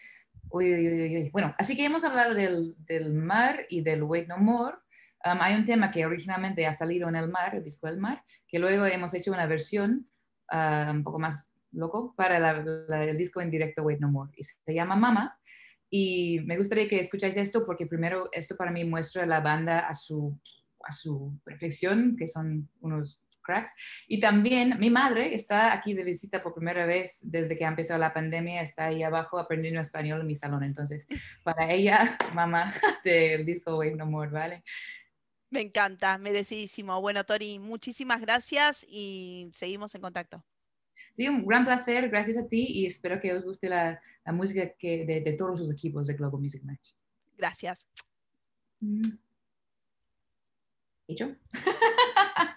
Uy, 0.50 0.70
uy, 0.70 0.86
uy, 0.86 1.16
uy. 1.16 1.30
Bueno, 1.30 1.54
así 1.56 1.74
que 1.74 1.86
hemos 1.86 2.04
hablado 2.04 2.34
del, 2.34 2.74
del 2.76 3.14
mar 3.14 3.64
y 3.70 3.80
del 3.80 4.02
Wait 4.02 4.28
No 4.28 4.36
More. 4.36 4.76
Um, 5.24 5.38
hay 5.40 5.54
un 5.54 5.64
tema 5.64 5.90
que 5.90 6.04
originalmente 6.04 6.66
ha 6.66 6.74
salido 6.74 7.08
en 7.08 7.16
el 7.16 7.30
mar, 7.30 7.54
el 7.54 7.64
disco 7.64 7.86
del 7.86 7.96
mar, 7.96 8.22
que 8.46 8.58
luego 8.58 8.84
hemos 8.84 9.14
hecho 9.14 9.32
una 9.32 9.46
versión 9.46 10.10
uh, 10.52 10.90
un 10.90 11.02
poco 11.02 11.18
más 11.18 11.53
loco 11.74 12.14
para 12.16 13.04
el 13.04 13.16
disco 13.16 13.40
en 13.40 13.50
directo 13.50 13.82
Wait 13.82 14.00
No 14.00 14.10
More. 14.10 14.32
Y 14.36 14.44
se 14.44 14.74
llama 14.74 14.96
Mama. 14.96 15.38
Y 15.90 16.40
me 16.44 16.56
gustaría 16.56 16.88
que 16.88 16.98
escucháis 16.98 17.36
esto 17.36 17.64
porque 17.64 17.86
primero 17.86 18.28
esto 18.32 18.56
para 18.56 18.72
mí 18.72 18.84
muestra 18.84 19.26
la 19.26 19.40
banda 19.40 19.80
a 19.80 19.94
su, 19.94 20.38
a 20.84 20.92
su 20.92 21.38
perfección, 21.44 22.16
que 22.16 22.26
son 22.26 22.68
unos 22.80 23.20
cracks. 23.44 23.72
Y 24.08 24.18
también 24.18 24.78
mi 24.80 24.90
madre 24.90 25.34
está 25.34 25.72
aquí 25.72 25.94
de 25.94 26.02
visita 26.02 26.42
por 26.42 26.54
primera 26.54 26.86
vez 26.86 27.18
desde 27.22 27.56
que 27.56 27.64
ha 27.64 27.68
empezado 27.68 28.00
la 28.00 28.12
pandemia, 28.12 28.62
está 28.62 28.86
ahí 28.86 29.02
abajo 29.02 29.38
aprendiendo 29.38 29.80
español 29.80 30.22
en 30.22 30.26
mi 30.26 30.34
salón. 30.34 30.64
Entonces, 30.64 31.06
para 31.44 31.70
ella, 31.70 32.18
mamá 32.34 32.72
del 33.04 33.44
disco 33.44 33.76
Wave 33.76 33.94
No 33.94 34.06
More, 34.06 34.30
¿vale? 34.30 34.64
Me 35.50 35.60
encanta, 35.60 36.18
merecidísimo. 36.18 37.00
Bueno, 37.00 37.22
Tori, 37.22 37.60
muchísimas 37.60 38.20
gracias 38.20 38.84
y 38.88 39.50
seguimos 39.52 39.94
en 39.94 40.00
contacto. 40.00 40.44
Sí, 41.14 41.28
un 41.28 41.46
gran 41.46 41.64
placer, 41.64 42.10
gracias 42.10 42.36
a 42.36 42.48
ti 42.48 42.66
y 42.68 42.86
espero 42.86 43.20
que 43.20 43.32
os 43.32 43.44
guste 43.44 43.68
la, 43.68 44.00
la 44.24 44.32
música 44.32 44.74
que, 44.76 45.06
de, 45.06 45.20
de, 45.20 45.32
todos 45.34 45.58
los 45.60 45.70
equipos 45.70 46.08
de 46.08 46.14
Global 46.14 46.40
Music 46.40 46.64
Match. 46.64 46.90
Gracias. 47.38 47.86
Mm. 48.80 49.12
¿Hecho? 51.06 51.36